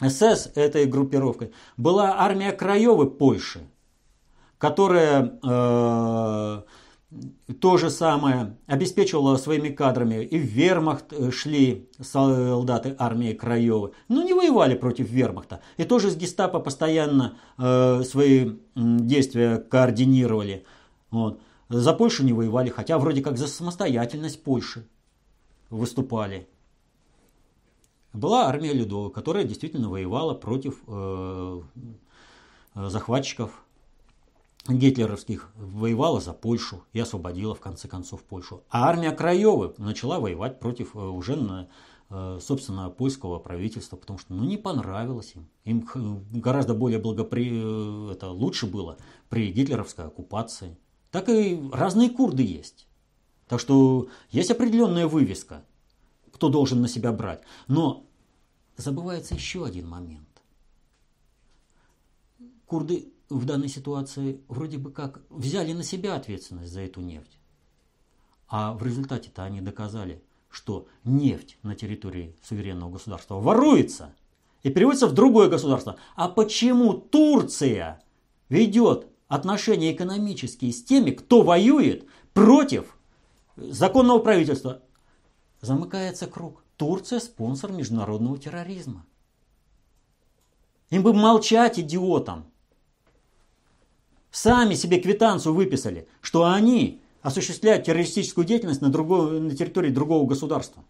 [0.01, 3.61] СС этой группировкой была армия Краевы Польши,
[4.57, 6.61] которая э,
[7.59, 10.23] то же самое обеспечивала своими кадрами.
[10.23, 13.93] И в вермахт э, шли солдаты армии Краевы.
[14.07, 15.61] Но не воевали против вермахта.
[15.77, 20.65] И тоже с гестапо постоянно э, свои действия координировали.
[21.09, 21.41] Вот.
[21.69, 24.87] За Польшу не воевали, хотя вроде как за самостоятельность Польши
[25.69, 26.47] выступали
[28.13, 31.61] была армия Людова, которая действительно воевала против э,
[32.75, 33.63] э, захватчиков
[34.67, 38.63] гитлеровских, воевала за Польшу и освободила в конце концов Польшу.
[38.69, 41.67] А армия Краевы начала воевать против э, уже на,
[42.09, 45.47] э, собственно, польского правительства, потому что ну, не понравилось им.
[45.65, 45.87] Им
[46.31, 47.47] гораздо более благопри...
[48.11, 48.97] это лучше было
[49.29, 50.77] при гитлеровской оккупации.
[51.11, 52.87] Так и разные курды есть.
[53.47, 55.63] Так что есть определенная вывеска,
[56.31, 57.41] кто должен на себя брать.
[57.67, 58.05] Но
[58.75, 60.27] забывается еще один момент.
[62.65, 67.37] Курды в данной ситуации вроде бы как взяли на себя ответственность за эту нефть.
[68.49, 74.13] А в результате-то они доказали, что нефть на территории суверенного государства воруется
[74.63, 75.97] и переводится в другое государство.
[76.15, 78.01] А почему Турция
[78.49, 82.97] ведет отношения экономические с теми, кто воюет против
[83.55, 84.81] законного правительства?
[85.61, 86.63] Замыкается круг.
[86.77, 89.05] Турция спонсор международного терроризма.
[90.89, 92.45] Им бы молчать идиотам.
[94.31, 100.83] Сами себе квитанцию выписали, что они осуществляют террористическую деятельность на, другой, на территории другого государства.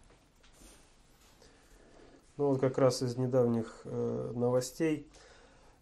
[2.36, 5.08] Ну вот как раз из недавних э, новостей.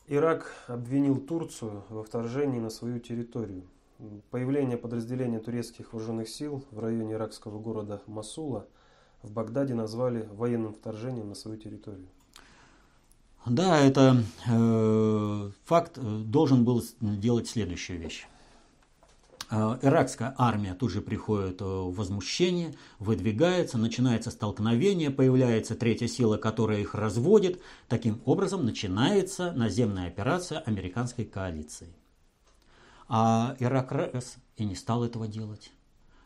[0.08, 3.64] Ирак обвинил Турцию во вторжении на свою территорию.
[4.30, 8.66] Появление подразделения турецких вооруженных сил в районе иракского города Масула–
[9.26, 12.06] в Багдаде назвали военным вторжением на свою территорию.
[13.44, 18.26] Да, это э, факт э, должен был делать следующую вещь.
[19.48, 26.80] Э, иракская армия тут же приходит в возмущение, выдвигается, начинается столкновение, появляется третья сила, которая
[26.80, 27.60] их разводит.
[27.88, 31.94] Таким образом начинается наземная операция американской коалиции.
[33.08, 33.92] А Ирак
[34.56, 35.70] и не стал этого делать.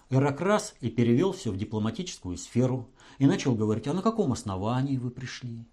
[0.09, 0.43] Ирак
[0.81, 5.65] и перевел все в дипломатическую сферу и начал говорить, а на каком основании вы пришли?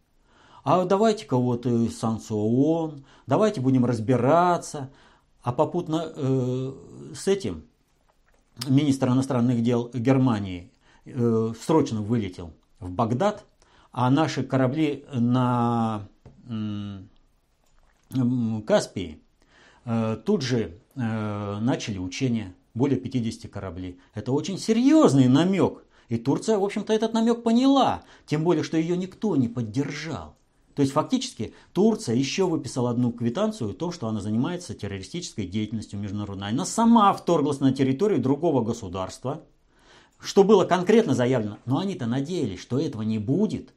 [0.64, 4.92] А давайте-ка вот э, санкцию ООН, давайте будем разбираться.
[5.48, 6.74] А попутно э,
[7.16, 7.64] с этим
[8.68, 10.74] министр иностранных дел Германии
[11.06, 13.46] э, срочно вылетел в Багдад,
[13.94, 16.06] а наши корабли на
[18.68, 19.22] Каспии
[19.86, 24.02] э, тут же э, начали учения, более 50 кораблей.
[24.16, 25.86] Это очень серьезный намек.
[26.10, 30.36] И Турция, в общем-то, этот намек поняла, тем более, что ее никто не поддержал.
[30.78, 35.98] То есть фактически Турция еще выписала одну квитанцию о том, что она занимается террористической деятельностью
[35.98, 36.50] международной.
[36.50, 39.42] Она сама вторглась на территорию другого государства,
[40.20, 41.58] что было конкретно заявлено.
[41.66, 43.74] Но они-то надеялись, что этого не будет.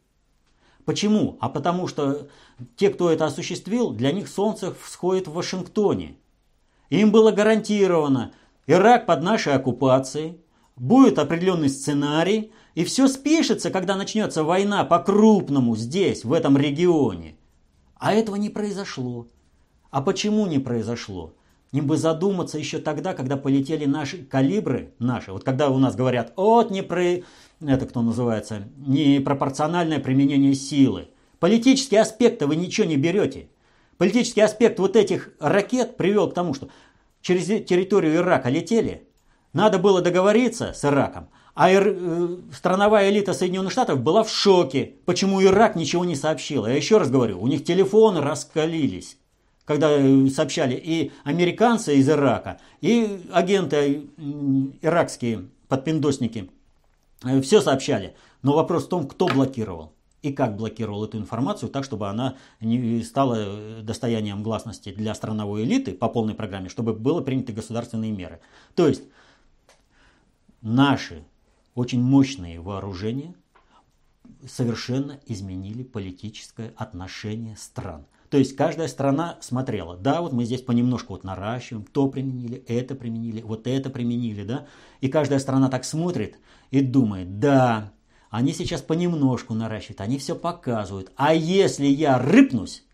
[0.85, 1.39] Почему?
[1.41, 2.29] А потому что
[2.77, 6.19] те, кто это осуществил, для них солнце всходит в Вашингтоне.
[6.91, 8.33] Им было гарантировано,
[8.67, 10.37] Ирак под нашей оккупацией,
[10.77, 17.37] будет определенный сценарий, и все спишется, когда начнется война по-крупному здесь, в этом регионе.
[17.97, 19.29] А этого не произошло.
[19.91, 21.35] А почему не произошло?
[21.73, 26.33] Им бы задуматься еще тогда, когда полетели наши калибры, наши, вот когда у нас говорят,
[26.37, 27.23] от не про,
[27.61, 31.09] это кто называется, непропорциональное применение силы.
[31.39, 33.49] Политические аспекты вы ничего не берете.
[33.99, 36.71] Политический аспект вот этих ракет привел к тому, что
[37.21, 39.07] через территорию Ирака летели,
[39.53, 41.95] надо было договориться с Ираком, а ир...
[41.97, 46.67] Э, страновая элита Соединенных Штатов была в шоке, почему Ирак ничего не сообщил.
[46.67, 49.17] Я еще раз говорю, у них телефоны раскалились,
[49.65, 54.07] когда э, сообщали и американцы из Ирака, и агенты
[54.83, 56.51] иракские, подпиндосники,
[57.25, 58.15] э, все сообщали.
[58.43, 63.03] Но вопрос в том, кто блокировал и как блокировал эту информацию так, чтобы она не
[63.03, 68.41] стала достоянием гласности для страновой элиты по полной программе, чтобы было приняты государственные меры.
[68.75, 69.03] То есть
[70.61, 71.25] наши
[71.81, 73.35] очень мощные вооружения
[74.47, 78.07] совершенно изменили политическое отношение стран.
[78.29, 82.95] То есть каждая страна смотрела, да, вот мы здесь понемножку вот наращиваем, то применили, это
[82.95, 84.67] применили, вот это применили, да.
[85.01, 86.39] И каждая страна так смотрит
[86.71, 87.93] и думает, да,
[88.29, 91.11] они сейчас понемножку наращивают, они все показывают.
[91.17, 92.85] А если я рыпнусь,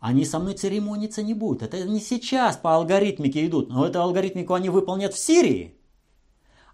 [0.00, 1.62] они со мной церемониться не будут.
[1.62, 5.78] Это не сейчас по алгоритмике идут, но эту алгоритмику они выполнят в Сирии.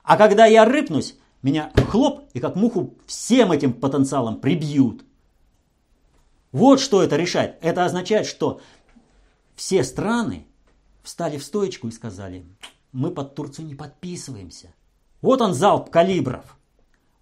[0.03, 5.05] А когда я рыпнусь, меня хлоп и как муху всем этим потенциалом прибьют.
[6.53, 7.59] Вот что это решает.
[7.61, 8.61] Это означает, что
[9.55, 10.47] все страны
[11.03, 12.45] встали в стоечку и сказали,
[12.93, 14.73] мы под Турцию не подписываемся.
[15.21, 16.57] Вот он залп калибров.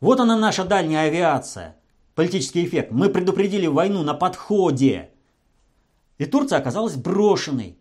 [0.00, 1.76] Вот она наша дальняя авиация.
[2.14, 2.92] Политический эффект.
[2.92, 5.10] Мы предупредили войну на подходе.
[6.18, 7.78] И Турция оказалась брошенной.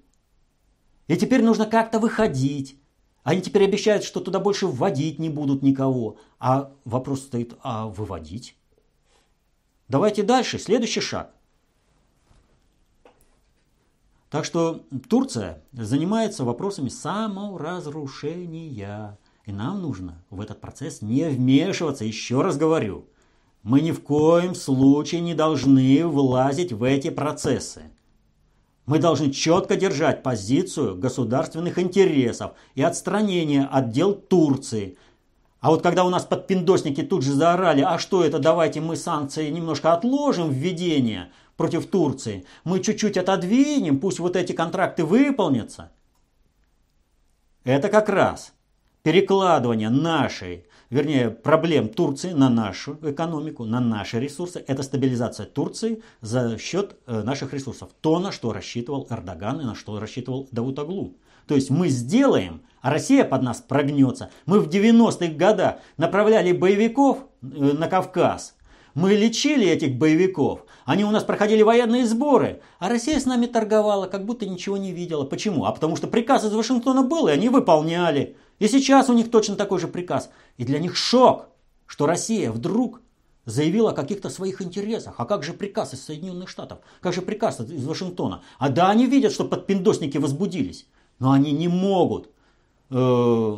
[1.07, 2.79] И теперь нужно как-то выходить.
[3.25, 6.17] Они теперь обещают, что туда больше вводить не будут никого.
[6.39, 8.55] А вопрос стоит, а выводить?
[9.87, 11.33] Давайте дальше, следующий шаг.
[14.29, 19.17] Так что Турция занимается вопросами саморазрушения.
[19.47, 23.07] И нам нужно в этот процесс не вмешиваться, еще раз говорю.
[23.63, 27.89] Мы ни в коем случае не должны влазить в эти процессы.
[28.85, 34.97] Мы должны четко держать позицию государственных интересов и отстранения от дел Турции.
[35.59, 39.49] А вот когда у нас подпиндосники тут же заорали, а что это, давайте мы санкции
[39.49, 45.91] немножко отложим введение против Турции, мы чуть-чуть отодвинем, пусть вот эти контракты выполнятся.
[47.63, 48.53] Это как раз
[49.01, 54.63] перекладывание нашей вернее, проблем Турции на нашу экономику, на наши ресурсы.
[54.67, 57.89] Это стабилизация Турции за счет э, наших ресурсов.
[58.01, 61.15] То, на что рассчитывал Эрдоган и на что рассчитывал Давутоглу.
[61.47, 64.31] То есть мы сделаем, а Россия под нас прогнется.
[64.45, 68.55] Мы в 90-х годах направляли боевиков э, на Кавказ.
[68.95, 70.61] Мы лечили этих боевиков.
[70.85, 72.61] Они у нас проходили военные сборы.
[72.79, 75.25] А Россия с нами торговала, как будто ничего не видела.
[75.25, 75.65] Почему?
[75.65, 78.37] А потому что приказ из Вашингтона был, и они выполняли.
[78.59, 80.29] И сейчас у них точно такой же приказ.
[80.57, 81.49] И для них шок,
[81.85, 83.01] что Россия вдруг
[83.45, 85.15] заявила о каких-то своих интересах.
[85.17, 86.79] А как же приказ из Соединенных Штатов?
[87.01, 88.41] Как же приказ из Вашингтона?
[88.57, 90.87] А да, они видят, что подпиндосники возбудились.
[91.19, 92.29] Но они не могут
[92.89, 93.57] э,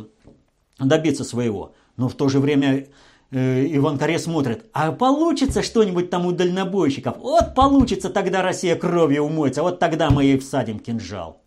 [0.78, 1.72] добиться своего.
[1.96, 2.86] Но в то же время
[3.30, 7.18] э, Иван Коре смотрит, а получится что-нибудь там у дальнобойщиков?
[7.18, 11.42] Вот получится, тогда Россия кровью умоется, вот тогда мы ей всадим кинжал.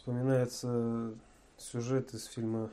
[0.00, 1.12] Вспоминается
[1.58, 2.70] сюжет из фильма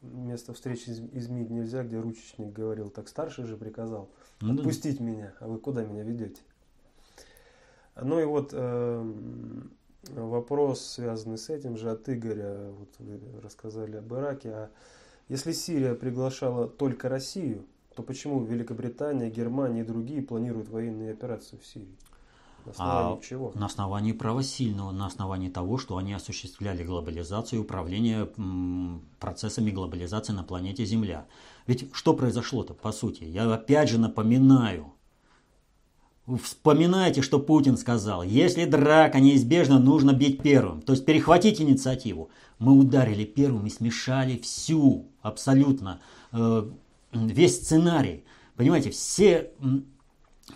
[0.00, 4.08] «Место встречи изменить нельзя», где ручечник говорил, так старший же приказал
[4.40, 6.40] ну отпустить меня, а вы куда меня ведете?
[8.00, 9.12] Ну и вот э,
[10.04, 14.70] вопрос, связанный с этим же от Игоря, вот вы рассказали об Ираке, а
[15.28, 21.66] если Сирия приглашала только Россию, то почему Великобритания, Германия и другие планируют военные операции в
[21.66, 21.98] Сирии?
[22.66, 23.52] На основании а чего?
[23.54, 28.28] На основании права сильного, на основании того, что они осуществляли глобализацию и управление
[29.18, 31.26] процессами глобализации на планете Земля.
[31.66, 33.24] Ведь что произошло-то, по сути?
[33.24, 34.92] Я опять же напоминаю.
[36.42, 38.22] Вспоминайте, что Путин сказал.
[38.22, 40.82] Если драка неизбежна, нужно бить первым.
[40.82, 42.30] То есть перехватить инициативу.
[42.58, 46.00] Мы ударили первым и смешали всю, абсолютно,
[46.32, 46.70] э,
[47.12, 48.24] весь сценарий.
[48.56, 49.50] Понимаете, все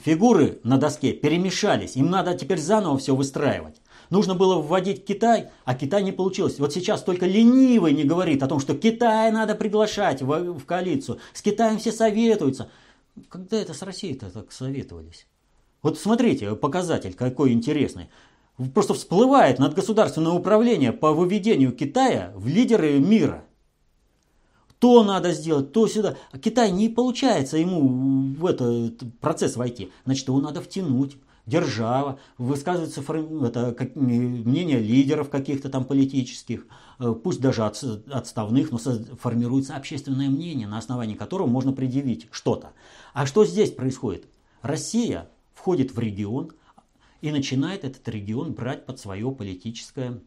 [0.02, 1.96] фигуры на доске перемешались.
[1.96, 3.80] Им надо теперь заново все выстраивать.
[4.10, 6.58] Нужно было вводить Китай, а Китай не получилось.
[6.58, 11.18] Вот сейчас только ленивый не говорит о том, что Китай надо приглашать в, в коалицию.
[11.32, 12.70] С Китаем все советуются.
[13.28, 15.26] Когда это с Россией-то так советовались?
[15.82, 18.08] Вот смотрите, показатель какой интересный.
[18.72, 23.44] Просто всплывает над государственное управление по выведению Китая в лидеры мира.
[24.84, 26.18] То надо сделать, то сюда.
[26.30, 29.90] А Китай не получается ему в этот процесс войти.
[30.04, 31.16] Значит, его надо втянуть
[31.46, 36.66] держава, высказывается это, как, мнение лидеров каких-то там политических,
[36.98, 37.82] э, пусть даже от,
[38.12, 42.74] отставных, но формируется общественное мнение, на основании которого можно предъявить что-то.
[43.14, 44.26] А что здесь происходит?
[44.60, 46.52] Россия входит в регион
[47.22, 50.20] и начинает этот регион брать под свое политическое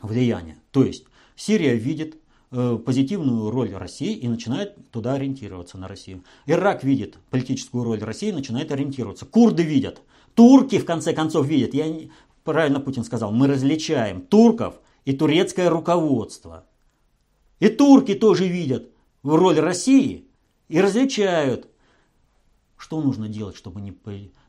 [0.00, 0.58] влияние.
[0.70, 2.19] То есть Сирия видит
[2.50, 6.24] позитивную роль России и начинает туда ориентироваться на Россию.
[6.46, 9.24] Ирак видит политическую роль России и начинает ориентироваться.
[9.24, 10.02] Курды видят
[10.34, 11.86] Турки, в конце концов, видят, я,
[12.44, 16.66] правильно Путин сказал, мы различаем турков и турецкое руководство.
[17.58, 18.90] И турки тоже видят
[19.22, 20.28] роль России
[20.68, 21.68] и различают.
[22.76, 23.94] Что нужно делать, чтобы не...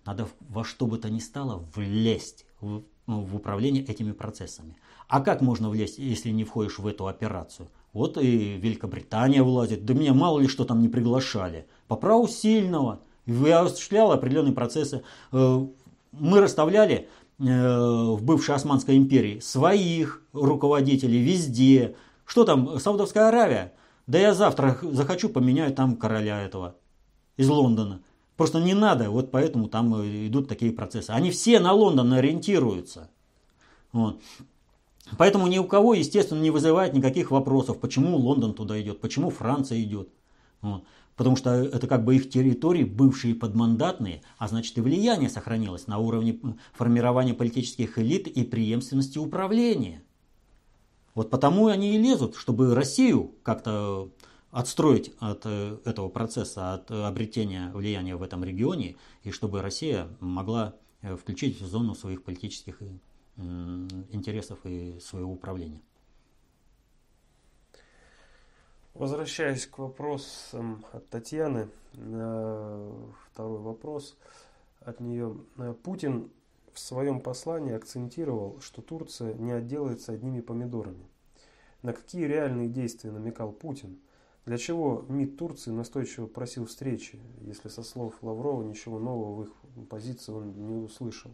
[0.05, 4.77] Надо во что бы то ни стало влезть в, в управление этими процессами.
[5.07, 7.67] А как можно влезть, если не входишь в эту операцию?
[7.93, 9.85] Вот и Великобритания влазит.
[9.85, 11.67] Да меня мало ли что там не приглашали.
[11.87, 13.01] По праву сильного.
[13.25, 15.03] И осуществляла определенные процессы.
[15.31, 15.65] Э,
[16.11, 21.95] мы расставляли э, в бывшей Османской империи своих руководителей везде.
[22.25, 23.73] Что там, Саудовская Аравия?
[24.07, 26.75] Да я завтра захочу поменять там короля этого
[27.37, 28.01] из Лондона.
[28.37, 29.93] Просто не надо, вот поэтому там
[30.27, 31.11] идут такие процессы.
[31.11, 33.09] Они все на Лондон ориентируются.
[33.91, 34.19] Вот.
[35.17, 39.81] Поэтому ни у кого, естественно, не вызывает никаких вопросов, почему Лондон туда идет, почему Франция
[39.81, 40.09] идет.
[40.61, 40.83] Вот
[41.21, 45.99] потому что это как бы их территории, бывшие подмандатные, а значит и влияние сохранилось на
[45.99, 46.39] уровне
[46.73, 50.03] формирования политических элит и преемственности управления.
[51.13, 54.09] Вот потому они и лезут, чтобы Россию как-то
[54.49, 60.73] отстроить от э, этого процесса, от обретения влияния в этом регионе, и чтобы Россия могла
[61.01, 62.81] э, включить в зону своих политических
[63.37, 65.81] интересов и своего управления.
[68.93, 74.17] Возвращаясь к вопросам от Татьяны, второй вопрос
[74.81, 75.37] от нее.
[75.83, 76.29] Путин
[76.73, 81.05] в своем послании акцентировал, что Турция не отделается одними помидорами.
[81.83, 83.99] На какие реальные действия намекал Путин?
[84.45, 89.87] Для чего МИД Турции настойчиво просил встречи, если со слов Лаврова ничего нового в их
[89.87, 91.31] позиции он не услышал?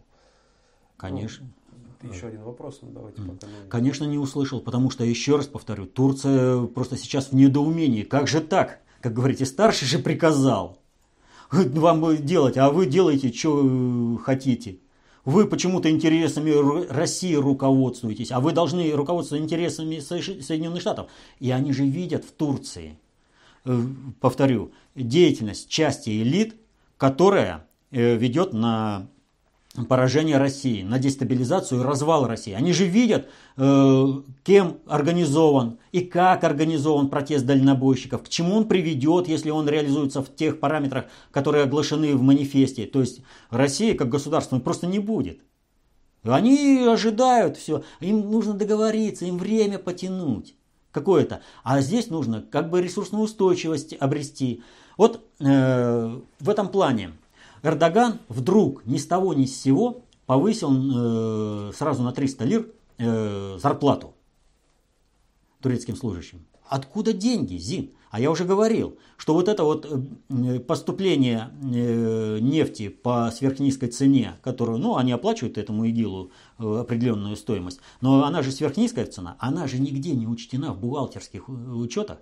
[0.96, 1.46] Конечно.
[2.02, 3.68] Ну, еще один вопрос, ну давайте пока не...
[3.68, 8.02] Конечно, не услышал, потому что, еще раз повторю, Турция просто сейчас в недоумении.
[8.02, 8.80] Как же так?
[9.00, 10.78] Как говорите, старший же приказал
[11.50, 14.78] вам делать, а вы делаете, что хотите.
[15.24, 16.52] Вы почему-то интересами
[16.90, 21.10] России руководствуетесь, а вы должны руководствоваться интересами Соединенных Штатов.
[21.38, 22.98] И они же видят в Турции,
[23.64, 23.78] э,
[24.20, 26.54] повторю, деятельность части элит,
[26.96, 29.08] которая э, ведет на
[29.86, 32.52] поражение России, на дестабилизацию и развал России.
[32.52, 34.06] Они же видят, э,
[34.44, 40.34] кем организован и как организован протест дальнобойщиков, к чему он приведет, если он реализуется в
[40.34, 42.86] тех параметрах, которые оглашены в манифесте.
[42.86, 45.40] То есть Россия как государство просто не будет.
[46.24, 50.54] Они ожидают все, им нужно договориться, им время потянуть
[50.90, 51.42] какое-то.
[51.62, 54.62] А здесь нужно как бы ресурсную устойчивость обрести.
[54.96, 57.12] Вот э, в этом плане
[57.62, 63.58] Эрдоган вдруг ни с того ни с сего повысил э, сразу на 300 лир э,
[63.60, 64.14] зарплату
[65.60, 66.46] турецким служащим.
[66.64, 67.90] Откуда деньги, Зин?
[68.10, 69.86] А я уже говорил, что вот это вот
[70.30, 77.36] э, поступление э, нефти по сверхнизкой цене, которую, ну, они оплачивают этому ИГИЛу э, определенную
[77.36, 82.18] стоимость, но она же сверхнизкая цена, она же нигде не учтена в бухгалтерских учетах,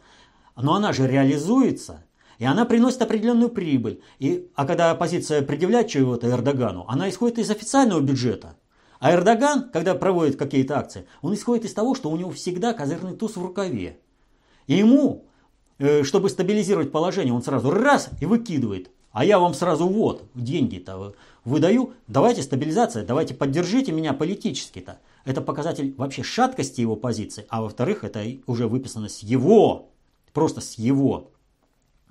[0.56, 2.04] но она же реализуется
[2.38, 4.00] и она приносит определенную прибыль.
[4.18, 8.56] И, а когда оппозиция предъявляет чего-то Эрдогану, она исходит из официального бюджета.
[8.98, 13.14] А Эрдоган, когда проводит какие-то акции, он исходит из того, что у него всегда козырный
[13.14, 13.98] туз в рукаве.
[14.66, 15.24] И ему,
[15.78, 18.90] э, чтобы стабилизировать положение, он сразу раз и выкидывает.
[19.12, 21.14] А я вам сразу вот, деньги-то
[21.44, 24.98] выдаю, давайте стабилизация, давайте поддержите меня политически-то.
[25.24, 27.46] Это показатель вообще шаткости его позиции.
[27.48, 29.88] А во-вторых, это уже выписано с его,
[30.34, 31.30] просто с его,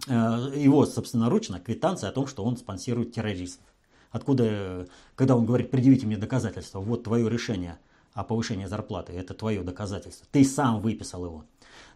[0.08, 3.66] его собственноручно квитанция о том, что он спонсирует террористов.
[4.12, 7.80] Откуда, когда он говорит, предъявите мне доказательства, вот твое решение
[8.14, 10.26] о повышении зарплаты, это твое доказательство.
[10.32, 11.46] Ты сам выписал его.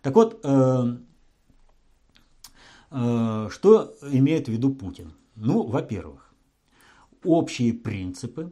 [0.02, 0.98] Так вот, э,
[2.92, 5.14] э, что имеет в виду Путин?
[5.36, 6.34] Ну, во-первых,
[7.24, 8.52] общие принципы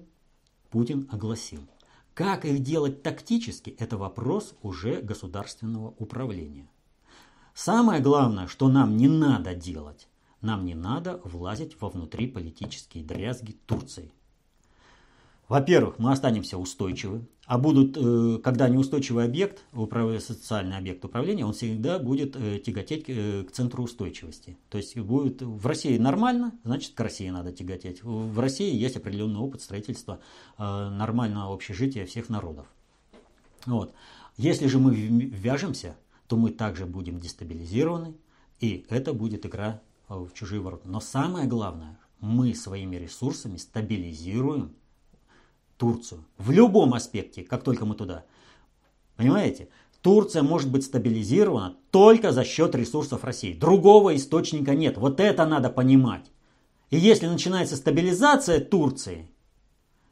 [0.70, 1.68] Путин огласил.
[2.14, 6.70] Как их делать тактически, это вопрос уже государственного управления.
[7.58, 10.08] Самое главное, что нам не надо делать,
[10.42, 14.12] нам не надо влазить во внутриполитические дрязги Турции.
[15.48, 19.64] Во-первых, мы останемся устойчивы, а будут, э, когда неустойчивый объект,
[20.20, 24.56] социальный объект управления, он всегда будет э, тяготеть э, к центру устойчивости.
[24.70, 28.04] То есть будет в России нормально, значит к России надо тяготеть.
[28.04, 30.20] В России есть определенный опыт строительства
[30.60, 32.68] нормального общежития всех народов.
[33.66, 33.96] Вот.
[34.38, 35.96] Если же мы вяжемся,
[36.28, 38.14] то мы также будем дестабилизированы,
[38.60, 40.88] и это будет игра в чужие ворота.
[40.88, 44.74] Но самое главное, мы своими ресурсами стабилизируем
[45.78, 46.26] Турцию.
[46.38, 48.26] В любом аспекте, как только мы туда.
[49.16, 49.70] Понимаете?
[50.02, 53.54] Турция может быть стабилизирована только за счет ресурсов России.
[53.54, 54.98] Другого источника нет.
[54.98, 56.32] Вот это надо понимать.
[56.90, 59.30] И если начинается стабилизация Турции,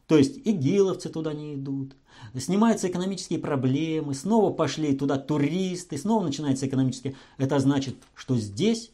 [0.08, 1.96] то есть игиловцы туда не идут,
[2.38, 7.16] снимаются экономические проблемы, снова пошли туда туристы, снова начинается экономические...
[7.38, 8.92] Это значит, что здесь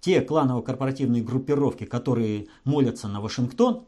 [0.00, 3.86] те кланово-корпоративные группировки, которые молятся на Вашингтон,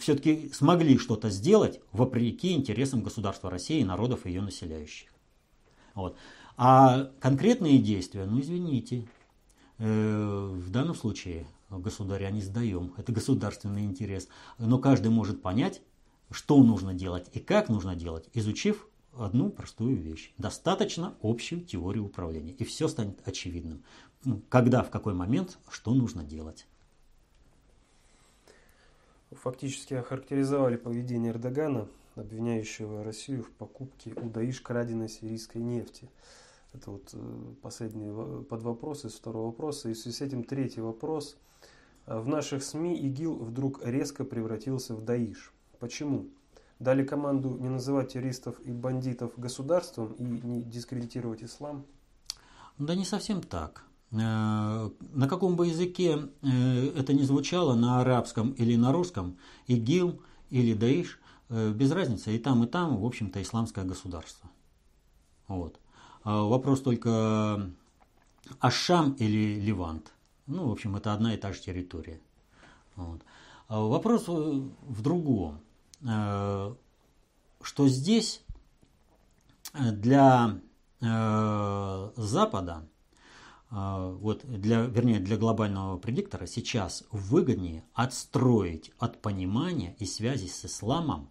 [0.00, 5.08] все-таки смогли что-то сделать вопреки интересам государства России и народов ее населяющих.
[5.94, 6.16] Вот.
[6.56, 9.08] А конкретные действия, ну извините,
[9.78, 14.28] э, в данном случае государя не сдаем, это государственный интерес.
[14.58, 15.80] Но каждый может понять,
[16.30, 20.32] что нужно делать и как нужно делать, изучив одну простую вещь.
[20.38, 23.82] Достаточно общую теорию управления, и все станет очевидным.
[24.48, 26.66] Когда, в какой момент, что нужно делать
[29.30, 36.10] фактически охарактеризовали поведение Эрдогана, обвиняющего Россию в покупке у Даиш краденой сирийской нефти.
[36.72, 39.88] Это вот э, последний подвопрос из второго вопроса.
[39.88, 41.36] И в связи с этим третий вопрос.
[42.06, 45.52] В наших СМИ ИГИЛ вдруг резко превратился в Даиш.
[45.80, 46.28] Почему?
[46.78, 51.84] Дали команду не называть террористов и бандитов государством и не дискредитировать ислам?
[52.78, 53.84] Да не совсем так.
[54.12, 60.20] Э, на каком бы языке э, это ни звучало, на арабском или на русском, ИГИЛ
[60.50, 64.50] или Даиш, э, без разницы, и там, и там, в общем-то, исламское государство.
[65.48, 65.78] Вот.
[66.24, 67.70] А вопрос только
[68.58, 70.12] Ашам или Левант.
[70.46, 72.20] Ну, в общем, это одна и та же территория.
[72.96, 73.20] Вот.
[73.68, 75.60] А вопрос в другом,
[76.02, 78.42] что здесь
[79.74, 80.58] для
[81.00, 82.88] Запада
[83.72, 90.64] а, вот для, вернее, для глобального предиктора сейчас выгоднее отстроить от понимания и связи с
[90.64, 91.30] исламом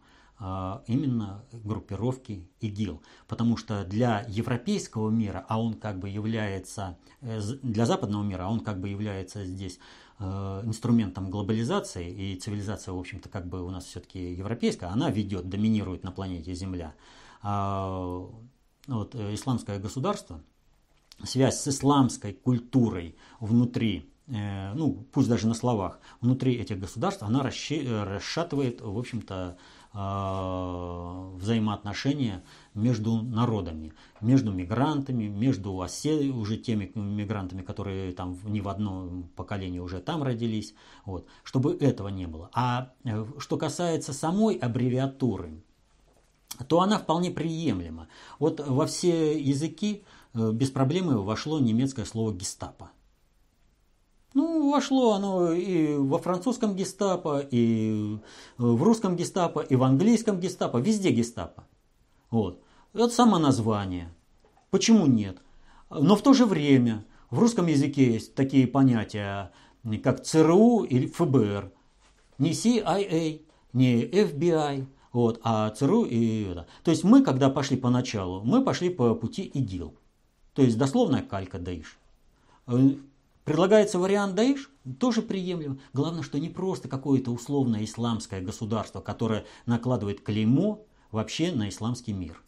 [0.88, 3.02] именно группировки ИГИЛ.
[3.28, 8.50] Потому что для европейского мира, а он как бы является, э, для западного мира, а
[8.50, 9.80] он как бы является здесь э,
[10.20, 16.04] инструментом глобализации, и цивилизация, в общем-то, как бы у нас все-таки европейская, она ведет, доминирует
[16.04, 16.94] на планете Земля.
[17.42, 18.28] А,
[18.88, 20.42] вот, э, исламское государство–
[21.24, 27.44] связь с исламской культурой внутри, э, ну пусть даже на словах, внутри этих государств, она
[27.44, 29.62] расшатывает, в общем-то, э,
[29.92, 32.44] взаимоотношения
[32.76, 39.80] между народами, между мигрантами, между осе, уже теми мигрантами, которые там не в одном поколении
[39.80, 40.76] уже там родились,
[41.06, 42.52] вот, чтобы этого не было.
[42.54, 45.60] А э, что касается самой аббревиатуры,
[46.68, 48.10] то она вполне приемлема.
[48.38, 52.92] Вот во все языки Э, без проблемы вошло немецкое слово гестапо.
[54.34, 58.18] Ну, вошло оно и во французском гестапо, и
[58.58, 61.64] в русском гестапо, и в английском гестапо, везде гестапо.
[62.30, 62.62] Вот.
[62.94, 64.14] Это само название.
[64.70, 65.42] Почему нет?
[65.90, 69.52] Но в то же время в русском языке есть такие понятия,
[70.04, 71.72] как ЦРУ или ФБР.
[72.38, 73.42] Не CIA,
[73.74, 76.68] не FBI, вот, а ЦРУ и это.
[76.84, 79.96] То есть мы, когда пошли поначалу, мы пошли по пути ИГИЛ.
[80.54, 81.98] То есть дословная калька Даиш.
[83.50, 84.70] Предлагается вариант Даиш,
[85.00, 85.80] тоже приемлем.
[85.92, 92.44] Главное, что не просто какое-то условное исламское государство, которое накладывает клеймо вообще на исламский мир.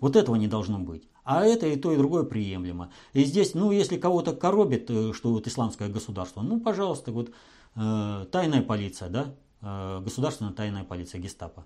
[0.00, 1.08] Вот этого не должно быть.
[1.24, 2.92] А это и то, и другое приемлемо.
[3.14, 7.32] И здесь, ну, если кого-то коробит, э, что вот исламское государство, ну, пожалуйста, вот
[7.76, 11.64] э, тайная полиция, да, э, государственная тайная полиция, гестапо.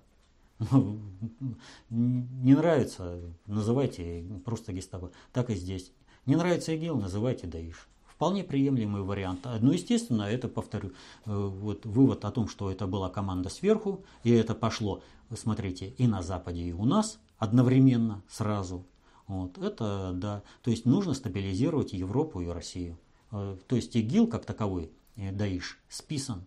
[1.89, 5.11] Не нравится, называйте просто гестапо.
[5.33, 5.91] Так и здесь.
[6.25, 7.89] Не нравится ИГИЛ, называйте ДАИШ.
[8.23, 9.45] Вполне приемлемый вариант.
[9.59, 10.91] Ну, естественно, это, повторю,
[11.25, 15.03] э, вот вывод о том, что это была команда сверху, и это пошло,
[15.35, 18.85] смотрите, и на Западе, и у нас одновременно, сразу.
[19.27, 20.41] Вот, это да.
[20.61, 22.97] То есть нужно стабилизировать Европу и Россию.
[23.33, 26.45] Э, то есть ИГИЛ как таковой, э, Даиш, списан.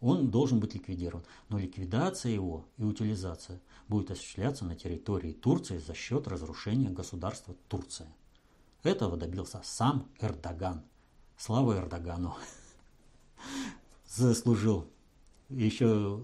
[0.00, 1.24] Он должен быть ликвидирован.
[1.48, 8.06] Но ликвидация его и утилизация будет осуществляться на территории Турции за счет разрушения государства Турция.
[8.84, 10.84] Этого добился сам Эрдоган.
[11.40, 12.36] Слава Эрдогану.
[14.06, 14.86] Заслужил.
[15.48, 16.20] Еще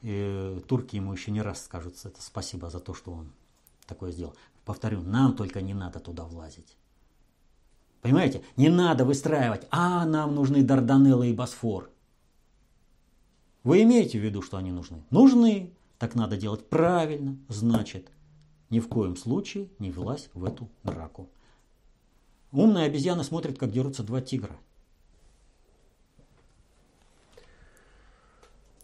[0.00, 3.30] э, турки ему еще не раз скажут это спасибо за то, что он
[3.86, 4.34] такое сделал.
[4.64, 6.78] Повторю, нам только не надо туда влазить.
[8.00, 8.42] Понимаете?
[8.56, 11.90] Не надо выстраивать, а нам нужны Дарданеллы и Босфор.
[13.64, 15.04] Вы имеете в виду, что они нужны?
[15.10, 15.74] Нужны.
[15.98, 17.36] Так надо делать правильно.
[17.48, 18.10] Значит,
[18.70, 21.28] ни в коем случае не влазь в эту драку.
[22.52, 24.56] Умная обезьяна смотрит, как дерутся два тигра.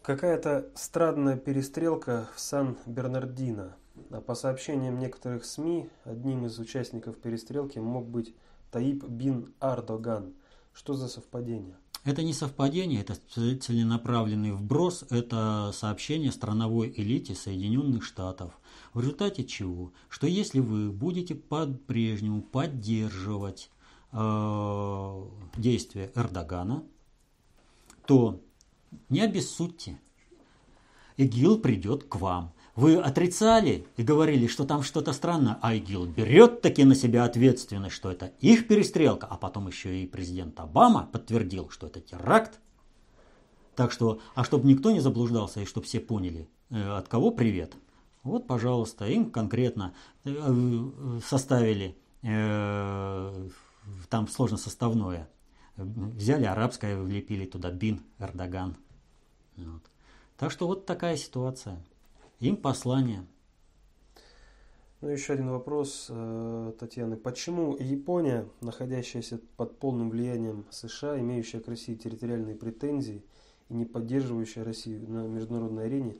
[0.02, 3.76] Какая-то странная перестрелка в Сан-Бернардино–
[4.10, 8.34] а по сообщениям некоторых СМИ, одним из участников перестрелки мог быть
[8.70, 10.34] Таип бин Ардоган.
[10.72, 11.76] Что за совпадение?
[12.04, 13.14] Это не совпадение, это
[13.56, 18.52] целенаправленный вброс, это сообщение страновой элите Соединенных Штатов.
[18.92, 19.92] В результате чего?
[20.10, 23.70] Что если вы будете по-прежнему поддерживать
[24.12, 25.22] э,
[25.56, 26.84] действия Эрдогана,
[28.06, 28.42] то
[29.08, 29.98] не обессудьте.
[31.16, 32.52] ИГИЛ придет к вам.
[32.76, 37.94] Вы отрицали и говорили, что там что-то странно, а ИГИЛ берет таки на себя ответственность,
[37.94, 42.58] что это их перестрелка, а потом еще и президент Обама подтвердил, что это теракт.
[43.76, 47.74] Так что, а чтобы никто не заблуждался и чтобы все поняли, э, от кого привет,
[48.24, 49.94] вот, пожалуйста, им конкретно
[50.24, 53.48] э, составили э,
[54.08, 55.28] там сложно составное.
[55.76, 58.76] Взяли арабское, влепили туда бин, Эрдоган.
[59.56, 59.82] Вот.
[60.36, 61.80] Так что вот такая ситуация
[62.44, 63.26] им послание.
[65.00, 67.16] Ну, еще один вопрос, э, Татьяны.
[67.16, 73.22] Почему Япония, находящаяся под полным влиянием США, имеющая к России территориальные претензии
[73.68, 76.16] и не поддерживающая Россию на международной арене,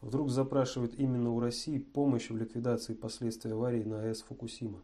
[0.00, 4.80] вдруг запрашивает именно у России помощь в ликвидации последствий аварии на АЭС Фукусима?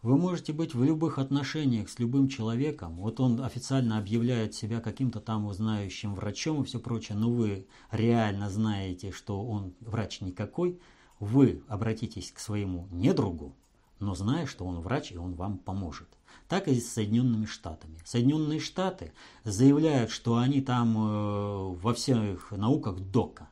[0.00, 2.98] Вы можете быть в любых отношениях с любым человеком.
[2.98, 8.48] Вот он официально объявляет себя каким-то там знающим врачом и все прочее, но вы реально
[8.48, 10.80] знаете, что он врач никакой.
[11.18, 13.56] Вы обратитесь к своему недругу,
[13.98, 16.08] но зная, что он врач и он вам поможет.
[16.46, 17.98] Так и с Соединенными Штатами.
[18.04, 23.48] Соединенные Штаты заявляют, что они там э, во всех науках дока.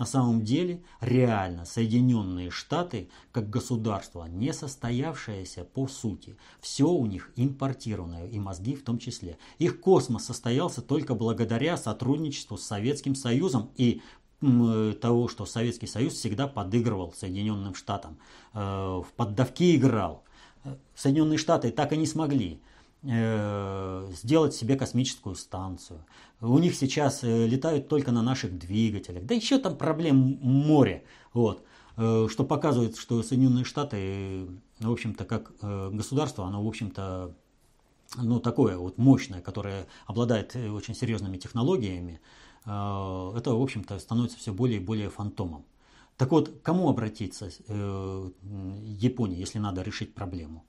[0.00, 6.38] На самом деле, реально Соединенные Штаты, как государство, не состоявшееся по сути.
[6.58, 9.36] Все у них импортированное, и мозги в том числе.
[9.58, 14.00] Их космос состоялся только благодаря сотрудничеству с Советским Союзом и
[14.40, 18.16] того, что Советский Союз всегда подыгрывал Соединенным Штатам,
[18.54, 20.24] э, в поддавки играл.
[20.94, 22.69] Соединенные Штаты так и не смогли Э,
[23.02, 26.04] сделать себе космическую станцию.
[26.40, 29.24] У них сейчас э, летают только на наших двигателях.
[29.24, 31.04] Да еще там проблем море.
[31.32, 31.64] Вот.
[31.96, 34.48] Э, что показывает, что Соединенные Штаты,
[34.80, 35.52] в общем-то, как
[35.92, 37.34] государство, оно, в общем-то,
[38.16, 42.20] ну, такое вот мощное, которое обладает очень серьезными технологиями,
[42.64, 45.64] это, в общем-то, становится все более и более фантомом.
[46.16, 50.64] Так вот, кому обратиться Японии, если надо решить проблему?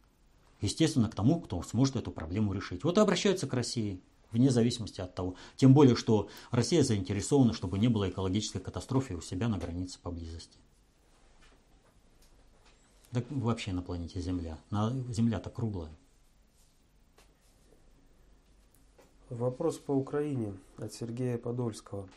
[0.61, 2.83] Естественно, к тому, кто сможет эту проблему решить.
[2.83, 4.01] Вот и обращаются к России,
[4.31, 5.35] вне зависимости от того.
[5.57, 10.57] Тем более, что Россия заинтересована, чтобы не было экологической катастрофы у себя на границе поблизости.
[13.11, 14.57] Да вообще на планете Земля.
[15.09, 15.91] Земля-то круглая.
[19.29, 22.07] Вопрос по Украине от Сергея Подольского.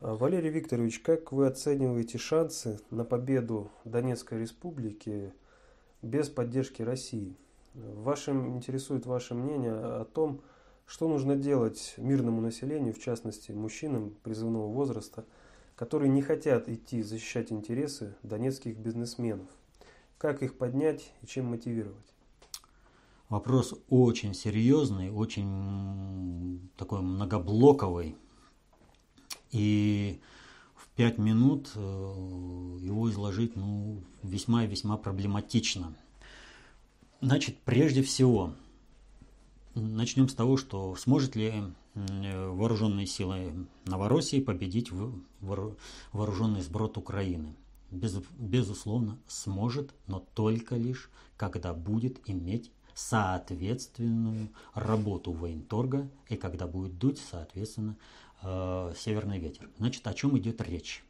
[0.00, 5.32] Валерий Викторович, как вы оцениваете шансы на победу Донецкой Республики
[6.02, 7.36] без поддержки России.
[7.74, 10.42] Вашим интересует ваше мнение о том,
[10.86, 15.24] что нужно делать мирному населению, в частности мужчинам призывного возраста,
[15.76, 19.46] которые не хотят идти защищать интересы донецких бизнесменов.
[20.18, 22.14] Как их поднять и чем мотивировать?
[23.28, 28.16] Вопрос очень серьезный, очень такой многоблоковый.
[29.52, 30.20] И
[30.96, 35.94] пять минут э, его изложить ну, весьма и весьма проблематично.
[37.20, 38.54] Значит, прежде всего,
[39.74, 41.64] начнем с того, что сможет ли
[41.94, 44.90] вооруженные силы Новороссии победить
[46.12, 47.56] вооруженный сброд Украины.
[47.90, 56.98] Без, безусловно, сможет, но только лишь, когда будет иметь соответственную работу военторга и когда будет
[56.98, 57.96] дуть, соответственно,
[58.42, 59.70] э, северный ветер.
[59.78, 61.04] Значит, о чем идет речь?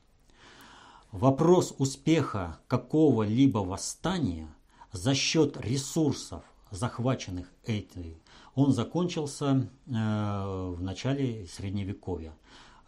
[1.12, 4.48] Вопрос успеха какого-либо восстания
[4.92, 8.16] за счет ресурсов, захваченных этой,
[8.54, 12.34] он закончился э, в начале Средневековья.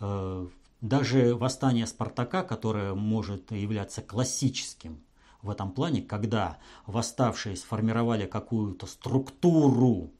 [0.00, 0.46] Э,
[0.80, 5.00] даже восстание Спартака, которое может являться классическим
[5.40, 10.10] в этом плане, когда восставшие сформировали какую-то структуру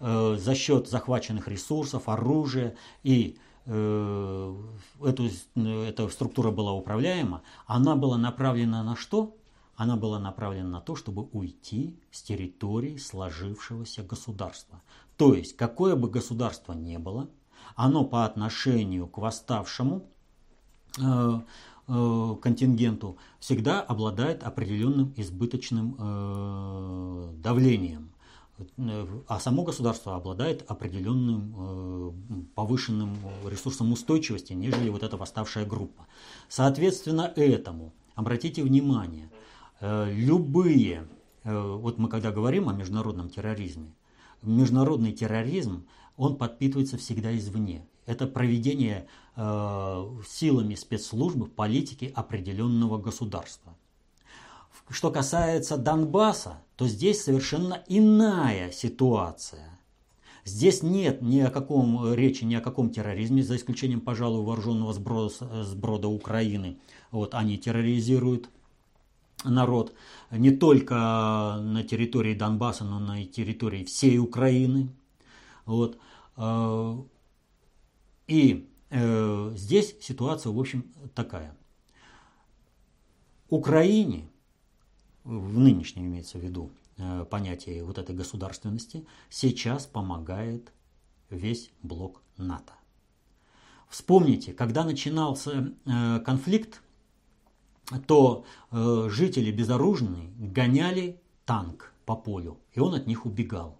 [0.00, 3.38] э, за счет захваченных ресурсов, оружия и
[3.70, 9.36] эту, эта структура была управляема, она была направлена на что?
[9.76, 14.82] Она была направлена на то, чтобы уйти с территории сложившегося государства.
[15.16, 17.28] То есть, какое бы государство ни было,
[17.76, 20.04] оно по отношению к восставшему
[20.98, 21.40] э,
[21.92, 28.12] Э, контингенту всегда обладает определенным избыточным э, давлением
[29.28, 32.12] а само государство обладает определенным э,
[32.54, 36.06] повышенным ресурсом устойчивости, нежели вот эта восставшая группа.
[36.48, 39.30] Соответственно этому, обратите внимание,
[39.80, 41.08] любые,
[41.44, 43.94] вот мы когда говорим о международном терроризме,
[44.42, 45.86] международный терроризм,
[46.16, 49.06] он подпитывается всегда извне это проведение
[49.36, 53.76] э, силами спецслужбы политики определенного государства.
[54.88, 59.78] Что касается Донбасса, то здесь совершенно иная ситуация.
[60.46, 65.62] Здесь нет ни о каком речи, ни о каком терроризме, за исключением, пожалуй, вооруженного сброда,
[65.62, 66.78] сброда Украины.
[67.10, 68.48] Вот они терроризируют
[69.44, 69.92] народ
[70.30, 70.94] не только
[71.60, 74.88] на территории Донбасса, но на территории всей Украины.
[75.66, 75.98] Вот.
[76.38, 76.96] Э,
[78.26, 81.54] и э, здесь ситуация, в общем, такая.
[83.50, 84.30] Украине,
[85.30, 90.72] в нынешнем имеется в виду э, понятие вот этой государственности, сейчас помогает
[91.30, 92.72] весь блок НАТО.
[93.88, 96.82] Вспомните, когда начинался э, конфликт,
[98.06, 103.78] то э, жители безоружные гоняли танк по полю, и он от них убегал.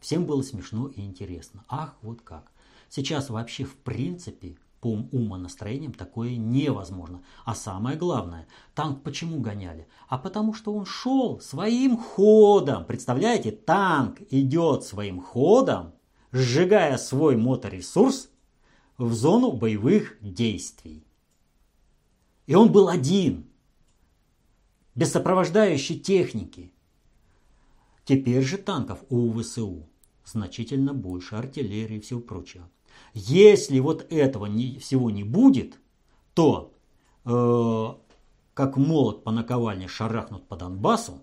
[0.00, 1.64] Всем было смешно и интересно.
[1.68, 2.50] Ах, вот как.
[2.88, 7.22] Сейчас вообще в принципе по умонастроениям такое невозможно.
[7.44, 9.86] А самое главное, танк почему гоняли?
[10.08, 12.84] А потому что он шел своим ходом.
[12.84, 15.94] Представляете, танк идет своим ходом,
[16.32, 18.28] сжигая свой моторесурс
[18.98, 21.06] в зону боевых действий.
[22.46, 23.46] И он был один,
[24.96, 26.72] без сопровождающей техники.
[28.04, 29.88] Теперь же танков у ВСУ
[30.24, 32.68] значительно больше, артиллерии и всего прочего.
[33.14, 35.78] Если вот этого не, всего не будет,
[36.34, 36.72] то
[37.24, 37.88] э,
[38.54, 41.20] как молот по наковальне шарахнут по Донбассу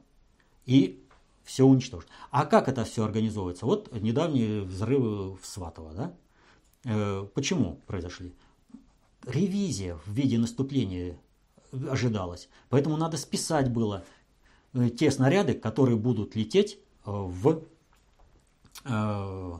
[0.66, 1.04] и
[1.44, 2.08] все уничтожат.
[2.32, 3.66] А как это все организовывается?
[3.66, 6.14] Вот недавние взрывы в Сватово, да?
[6.86, 8.34] Э, почему произошли?
[9.26, 11.20] Ревизия в виде наступления
[11.90, 12.50] ожидалась.
[12.70, 14.04] Поэтому надо списать было
[14.74, 17.60] э, те снаряды, которые будут лететь э, в э,
[18.86, 19.58] Э,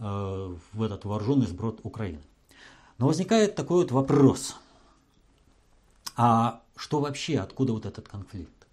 [0.00, 2.20] в этот вооруженный сброд Украины.
[2.98, 4.56] Но возникает такой вот вопрос.
[6.16, 8.66] А что вообще, откуда вот этот конфликт?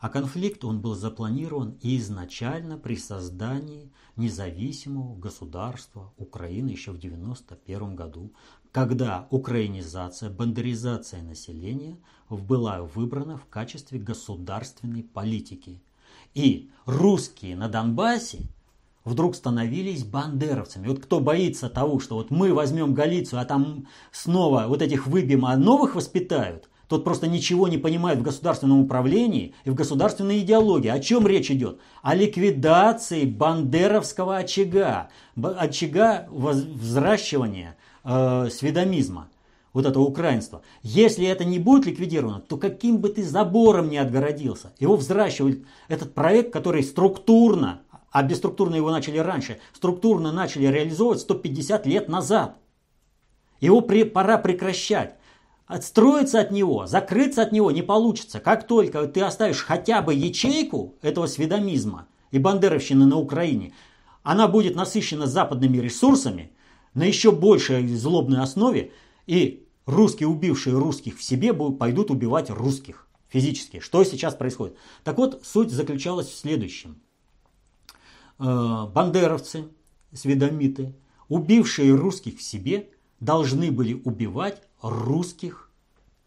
[0.00, 8.32] А конфликт, он был запланирован изначально при создании независимого государства Украины еще в 1991 году,
[8.72, 11.98] когда украинизация, бандеризация населения
[12.28, 15.80] была выбрана в качестве государственной политики.
[16.34, 18.48] И русские на Донбассе
[19.04, 20.88] вдруг становились бандеровцами.
[20.88, 25.44] Вот кто боится того, что вот мы возьмем Галицию, а там снова вот этих выбьем,
[25.44, 30.88] а новых воспитают, тот просто ничего не понимает в государственном управлении и в государственной идеологии.
[30.88, 31.80] О чем речь идет?
[32.02, 39.28] О ликвидации бандеровского очага, очага взращивания э, сведомизма
[39.72, 40.60] вот этого украинства.
[40.82, 46.12] Если это не будет ликвидировано, то каким бы ты забором не отгородился, его взращивают этот
[46.12, 47.80] проект, который структурно
[48.12, 52.58] а бесструктурно его начали раньше, структурно начали реализовывать 150 лет назад.
[53.60, 55.16] Его при, пора прекращать.
[55.66, 58.38] Отстроиться от него, закрыться от него не получится.
[58.38, 63.72] Как только ты оставишь хотя бы ячейку этого сведомизма и бандеровщины на Украине,
[64.22, 66.52] она будет насыщена западными ресурсами
[66.92, 68.92] на еще большей злобной основе,
[69.26, 73.08] и русские, убившие русских в себе, пойдут убивать русских.
[73.28, 73.80] физически.
[73.80, 74.76] Что сейчас происходит?
[75.04, 77.00] Так вот, суть заключалась в следующем.
[78.44, 79.68] Э, бандеровцы,
[80.12, 80.96] сведомиты,
[81.28, 82.90] убившие русских в себе,
[83.20, 85.70] должны были убивать русских,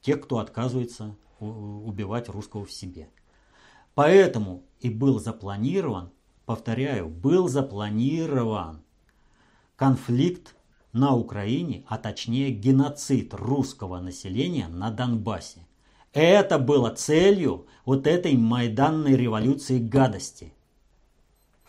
[0.01, 3.09] тех, кто отказывается убивать русского в себе.
[3.95, 6.09] Поэтому и был запланирован,
[6.45, 8.81] повторяю, был запланирован
[9.75, 10.55] конфликт
[10.93, 15.67] на Украине, а точнее геноцид русского населения на Донбассе.
[16.13, 20.54] Это было целью вот этой майданной революции гадости.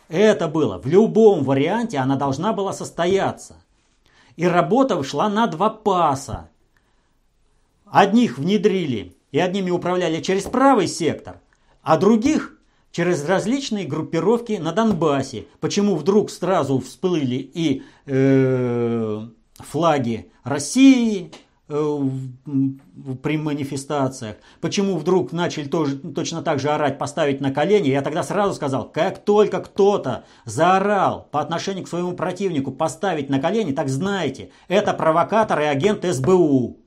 [0.09, 0.79] Это было.
[0.79, 3.57] В любом варианте она должна была состояться.
[4.37, 6.51] И работа шла на два паса.
[7.87, 11.41] Одних внедрили и одними управляли через правый сектор,
[11.83, 12.59] а других
[12.91, 15.47] через различные группировки на Донбассе.
[15.61, 19.27] Почему вдруг сразу всплыли и э,
[19.57, 21.33] флаги России,
[21.69, 28.23] при манифестациях, почему вдруг начали тоже, точно так же орать, поставить на колени, я тогда
[28.23, 33.89] сразу сказал, как только кто-то заорал по отношению к своему противнику поставить на колени, так
[33.89, 36.79] знайте, это провокатор и агент СБУ.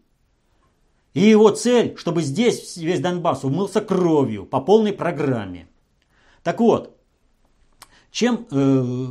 [1.14, 5.68] И его цель, чтобы здесь весь Донбасс умылся кровью по полной программе.
[6.42, 6.96] Так вот,
[8.12, 9.08] чем э,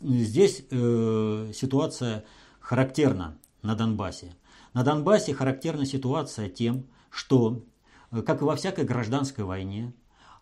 [0.00, 2.24] здесь э, ситуация
[2.60, 4.34] характерна на Донбассе?
[4.72, 7.64] На Донбассе характерна ситуация тем, что,
[8.12, 9.92] э, как и во всякой гражданской войне,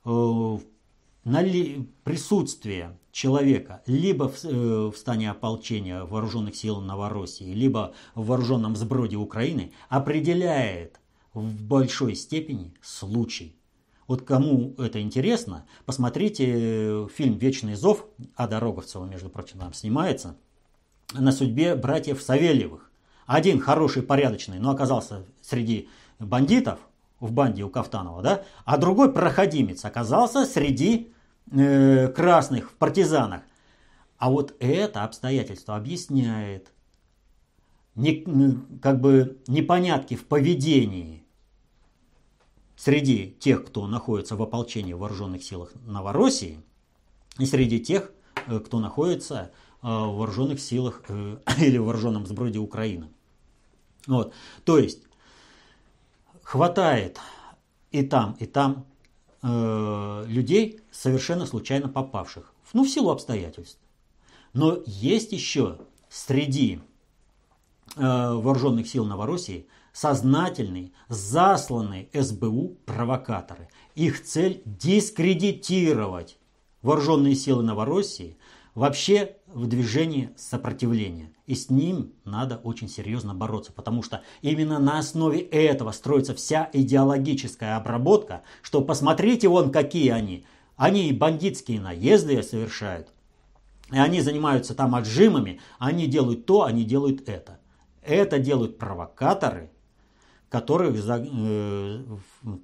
[0.05, 0.59] э,
[2.05, 9.17] присутствие человека либо в, э, в стане ополчения вооруженных сил Новороссии, либо в вооруженном сброде
[9.17, 11.01] Украины определяет
[11.35, 13.55] в большой степени случай.
[14.07, 18.07] Вот кому это интересно, посмотрите фильм «Вечный зов»,
[18.37, 20.39] Ада Роговцева, между прочим, там снимается,
[21.13, 22.88] на судьбе братьев Савельевых.
[23.29, 26.79] Один хороший, порядочный, но оказался среди бандитов
[27.21, 31.13] в банде у Кафтанова, да, а другой проходимец оказался среди
[31.51, 33.43] э, красных в партизанах.
[34.17, 36.73] А вот это обстоятельство объясняет
[37.97, 38.25] не,
[38.81, 41.23] как бы непонятки в поведении
[42.77, 46.63] среди тех, кто находится в ополчении в вооруженных силах Новороссии,
[47.39, 48.11] и среди тех,
[48.47, 49.51] э, кто находится
[49.83, 53.11] э, в вооруженных силах э, или в вооруженном сброде Украины.
[54.09, 54.33] Вот.
[54.65, 55.03] То есть
[56.43, 57.21] хватает
[57.93, 58.87] и там, и там
[59.43, 62.53] э, людей, совершенно случайно попавших.
[62.73, 63.79] Ну, в силу обстоятельств.
[64.55, 65.79] Но есть еще
[66.09, 66.81] среди
[67.97, 73.69] э, вооруженных сил Новороссии сознательные, засланные СБУ провокаторы.
[73.95, 76.39] Их цель дискредитировать
[76.81, 78.39] вооруженные силы Новороссии
[78.75, 81.33] вообще в движении сопротивления.
[81.47, 86.69] И с ним надо очень серьезно бороться, потому что именно на основе этого строится вся
[86.73, 90.45] идеологическая обработка, что посмотрите вон какие они.
[90.77, 93.09] Они бандитские наезды совершают,
[93.91, 97.59] и они занимаются там отжимами, они делают то, они делают это.
[98.03, 99.71] Это делают провокаторы,
[100.49, 102.05] которых э,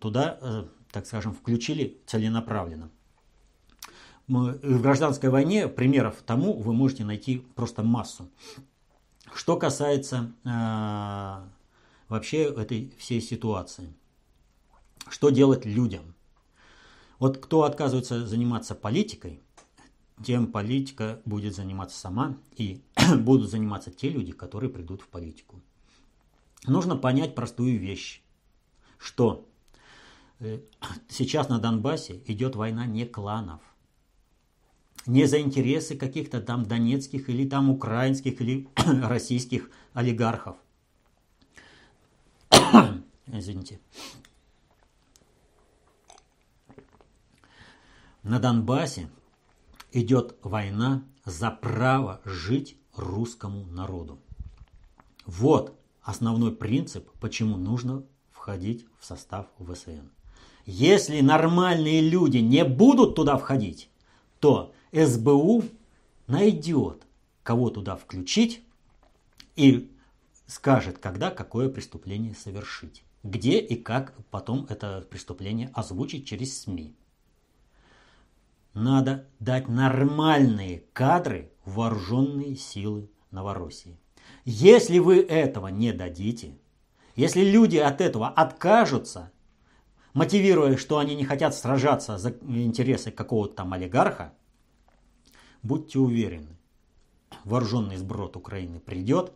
[0.00, 2.90] туда, э, так скажем, включили целенаправленно
[4.28, 8.28] в гражданской войне примеров тому вы можете найти просто массу.
[9.34, 11.48] Что касается э,
[12.08, 13.92] вообще этой всей ситуации.
[15.08, 16.14] Что делать людям?
[17.18, 19.40] Вот кто отказывается заниматься политикой,
[20.24, 22.82] тем политика будет заниматься сама, и
[23.18, 25.60] будут заниматься те люди, которые придут в политику.
[26.66, 28.22] Нужно понять простую вещь,
[28.98, 29.46] что
[30.40, 30.60] э,
[31.08, 33.60] сейчас на Донбассе идет война не кланов,
[35.06, 38.68] не за интересы каких-то там донецких или там украинских или
[39.02, 40.56] российских олигархов.
[43.26, 43.80] Извините.
[48.22, 49.10] На Донбассе
[49.92, 54.18] идет война за право жить русскому народу.
[55.26, 60.08] Вот основной принцип, почему нужно входить в состав ВСН.
[60.66, 63.90] Если нормальные люди не будут туда входить,
[64.40, 65.64] то СБУ
[66.28, 67.06] найдет,
[67.42, 68.62] кого туда включить
[69.56, 69.90] и
[70.46, 73.02] скажет, когда какое преступление совершить.
[73.22, 76.94] Где и как потом это преступление озвучить через СМИ.
[78.74, 83.98] Надо дать нормальные кадры вооруженные силы Новороссии.
[84.44, 86.58] Если вы этого не дадите,
[87.16, 89.32] если люди от этого откажутся,
[90.12, 94.34] мотивируя, что они не хотят сражаться за интересы какого-то там олигарха,
[95.64, 96.58] Будьте уверены,
[97.44, 99.32] вооруженный сброд Украины придет,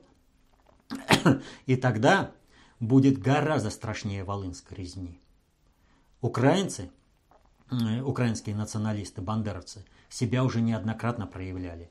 [1.65, 2.33] и тогда
[2.81, 5.21] будет гораздо страшнее Волынской резни.
[6.21, 6.91] украинцы,
[8.05, 11.91] украинские националисты, бандеровцы, себя уже неоднократно проявляли.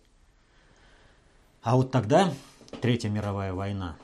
[1.64, 2.32] А вот тогда
[2.82, 3.98] Третья мировая война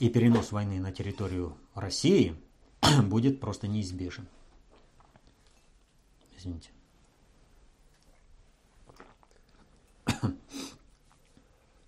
[0.00, 2.36] и перенос войны на территорию России
[3.04, 4.26] будет просто неизбежен.
[6.36, 6.70] Извините.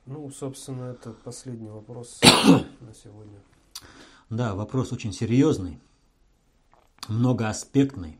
[0.06, 2.20] Ну, собственно, это последний вопрос
[2.80, 3.38] на сегодня.
[4.30, 5.78] Да, вопрос очень серьезный,
[7.06, 8.18] многоаспектный,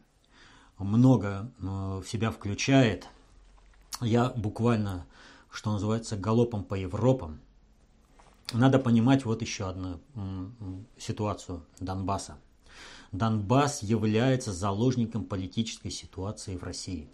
[0.78, 3.08] много э, в себя включает.
[4.00, 5.06] Я буквально,
[5.50, 7.40] что называется, галопом по Европам.
[8.52, 10.00] Надо понимать вот еще одну
[10.98, 12.36] ситуацию Донбасса.
[13.10, 17.08] Донбасс является заложником политической ситуации в России.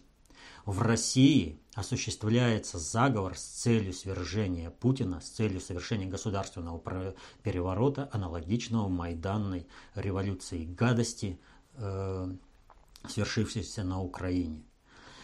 [0.69, 9.67] В России осуществляется заговор с целью свержения Путина, с целью совершения государственного переворота, аналогичного Майданной
[9.95, 11.41] революции гадости,
[11.77, 12.31] э,
[13.09, 14.63] свершившейся на Украине.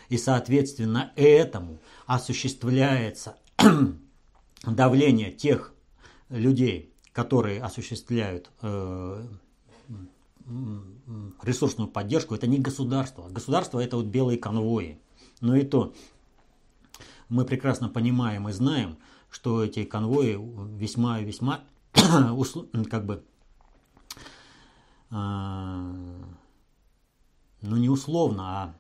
[0.09, 3.37] И, соответственно, этому осуществляется
[4.63, 5.75] давление тех
[6.31, 9.27] людей, которые осуществляют э,
[11.43, 13.29] ресурсную поддержку, это не государство.
[13.29, 15.03] Государство это вот белые конвои.
[15.45, 15.93] Но и то
[17.29, 18.97] мы прекрасно понимаем и знаем,
[19.29, 20.39] что эти конвои
[20.79, 23.23] весьма и весьма как бы
[25.11, 25.93] а,
[27.61, 28.75] ну не условно, а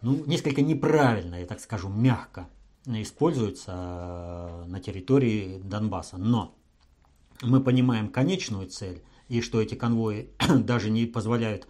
[0.00, 2.48] ну, несколько неправильно, я так скажу, мягко
[2.86, 6.18] используются а, на территории Донбасса.
[6.18, 6.54] Но
[7.42, 11.66] мы понимаем конечную цель и что эти конвои даже не позволяют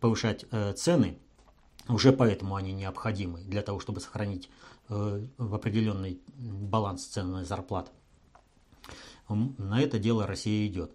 [0.00, 1.18] повышать э, цены,
[1.88, 4.48] уже поэтому они необходимы для того, чтобы сохранить
[4.88, 7.90] э, в определенный баланс цен на зарплат.
[9.28, 10.92] На это дело Россия идет.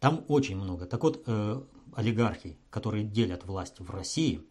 [0.00, 0.86] Там очень много.
[0.86, 1.62] Так вот, э,
[1.94, 4.42] олигархи, которые делят власть в России,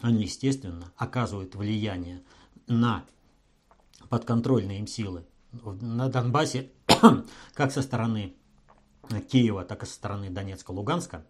[0.00, 2.22] они, естественно, оказывают влияние
[2.66, 3.04] на
[4.08, 6.70] подконтрольные им силы на Донбассе,
[7.54, 8.34] как со стороны
[9.30, 11.26] Киева, так и со стороны Донецка, Луганска.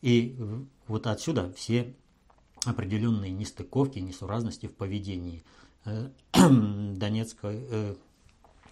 [0.00, 0.38] И
[0.86, 1.94] вот отсюда все
[2.64, 5.44] определенные нестыковки, несуразности в поведении
[5.84, 7.94] э, Донецкой э,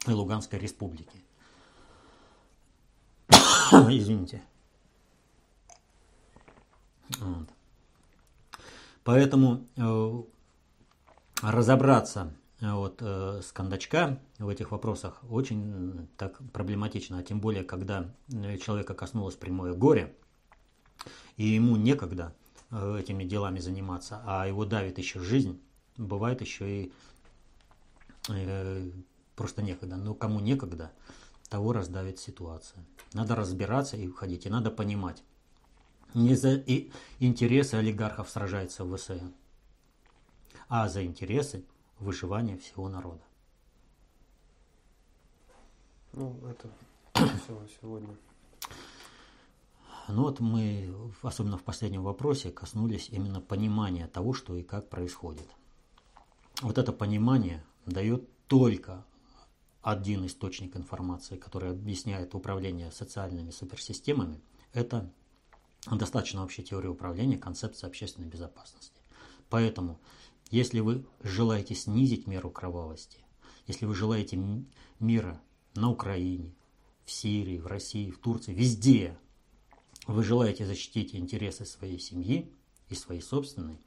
[0.07, 1.23] и Луганской республики.
[3.29, 4.43] Извините.
[7.19, 7.49] Вот.
[9.05, 10.23] Поэтому э,
[11.43, 18.95] разобраться вот, с кондачка в этих вопросах очень так проблематично, а тем более, когда человека
[18.95, 20.17] коснулось прямое горе,
[21.37, 22.35] и ему некогда
[22.71, 25.61] этими делами заниматься, а его давит еще жизнь,
[25.97, 26.93] бывает еще и
[28.29, 28.91] э,
[29.35, 29.97] просто некогда.
[29.97, 30.93] Но кому некогда,
[31.49, 32.85] того раздавит ситуация.
[33.13, 35.23] Надо разбираться и уходить, и надо понимать.
[36.15, 36.57] Не за
[37.19, 39.33] интересы олигархов сражается в ВСН,
[40.69, 41.65] а за интересы
[41.99, 43.23] выживания всего народа.
[46.13, 46.71] Ну, это
[47.13, 48.17] все сегодня.
[50.09, 55.49] Ну вот мы, особенно в последнем вопросе, коснулись именно понимания того, что и как происходит.
[56.63, 59.05] Вот это понимание дает только
[59.83, 64.41] один источник информации, который объясняет управление социальными суперсистемами.
[64.73, 65.11] Это
[65.91, 69.01] достаточно общая теория управления, концепция общественной безопасности.
[69.49, 70.01] Поэтому
[70.51, 73.19] если вы желаете снизить меру кровавости,
[73.67, 74.39] если вы желаете
[75.01, 75.41] мира
[75.75, 76.55] на Украине,
[77.05, 79.19] в Сирии, в России, в Турции, везде,
[80.07, 82.53] вы желаете защитить интересы своей семьи
[82.89, 83.79] и своей собственной,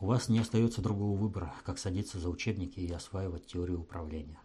[0.00, 4.40] у вас не остается другого выбора, как садиться за учебники и осваивать теорию управления.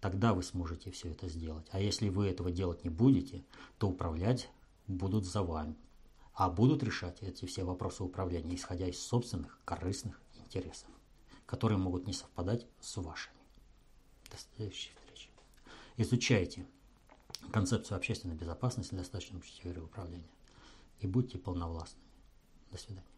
[0.00, 1.66] Тогда вы сможете все это сделать.
[1.70, 3.44] А если вы этого делать не будете,
[3.78, 4.50] то управлять
[4.86, 5.76] будут за вами
[6.34, 10.88] а будут решать эти все вопросы управления, исходя из собственных корыстных интересов,
[11.46, 13.36] которые могут не совпадать с вашими.
[14.30, 15.28] До следующей встречи.
[15.96, 16.66] Изучайте
[17.50, 20.30] концепцию общественной безопасности, достаточно теории управления
[21.00, 22.06] и будьте полновластными.
[22.70, 23.11] До свидания.